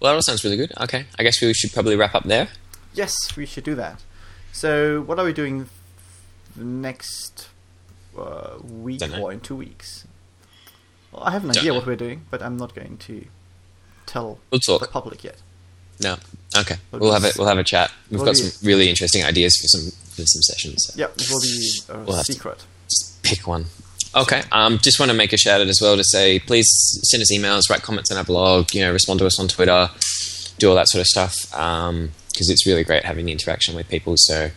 [0.00, 0.72] Well, that all sounds really good.
[0.80, 2.48] Okay, I guess we should probably wrap up there.
[2.94, 4.02] Yes, we should do that.
[4.52, 5.68] So, what are we doing
[6.56, 7.48] the next
[8.18, 10.06] uh, week or in two weeks?
[11.12, 11.78] Well, I have an Don't idea know.
[11.78, 13.26] what we're doing, but I'm not going to
[14.06, 15.36] tell We'll the public yet.
[16.00, 16.16] No.
[16.56, 16.76] Okay.
[16.90, 17.36] But We'll have it.
[17.38, 17.92] We'll have a chat.
[18.10, 20.86] We've got be- some really interesting ideas for some for some sessions.
[20.88, 22.64] So Yep, it will be a We'll secret.
[22.88, 23.66] Just pick one.
[24.14, 24.42] Okay.
[24.52, 26.66] Um, just want to make a shout out as well to say, please
[27.04, 28.74] send us emails, write comments on our blog.
[28.74, 29.88] You know, respond to us on Twitter,
[30.58, 31.34] do all that sort of stuff.
[31.50, 34.14] Because it's really great having the interaction with people.
[34.16, 34.50] So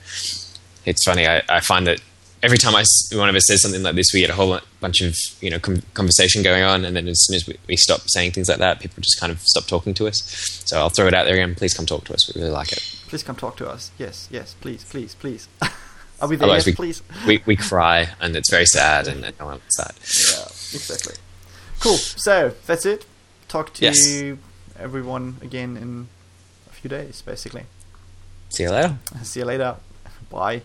[0.86, 1.28] it's funny.
[1.28, 2.02] I, I find that
[2.44, 2.84] every time I
[3.14, 5.60] one of us says something like this, we get a whole bunch of you know
[5.60, 8.60] com- conversation going on, and then as soon as we, we stop saying things like
[8.60, 10.18] that, people just kind of stop talking to us.
[10.66, 11.56] So I'll throw it out there again.
[11.56, 12.22] Please come talk to us.
[12.34, 12.80] We really like it.
[13.08, 13.92] Please come talk to us.
[13.98, 15.48] Yes, yes, please, please, please.
[16.22, 16.46] Are we there?
[16.46, 17.02] Otherwise, Yes, we, please.
[17.28, 19.96] we we cry, and it's very sad, and no one that.
[20.00, 20.46] Yeah,
[20.78, 21.16] exactly.
[21.80, 21.98] Cool.
[21.98, 23.06] So that's it.
[23.48, 23.98] Talk to Yes.
[24.80, 26.08] everyone again in
[26.70, 27.64] a few days, basically.
[28.50, 28.96] See you later.
[29.24, 29.76] See you later.
[30.30, 30.62] Bye.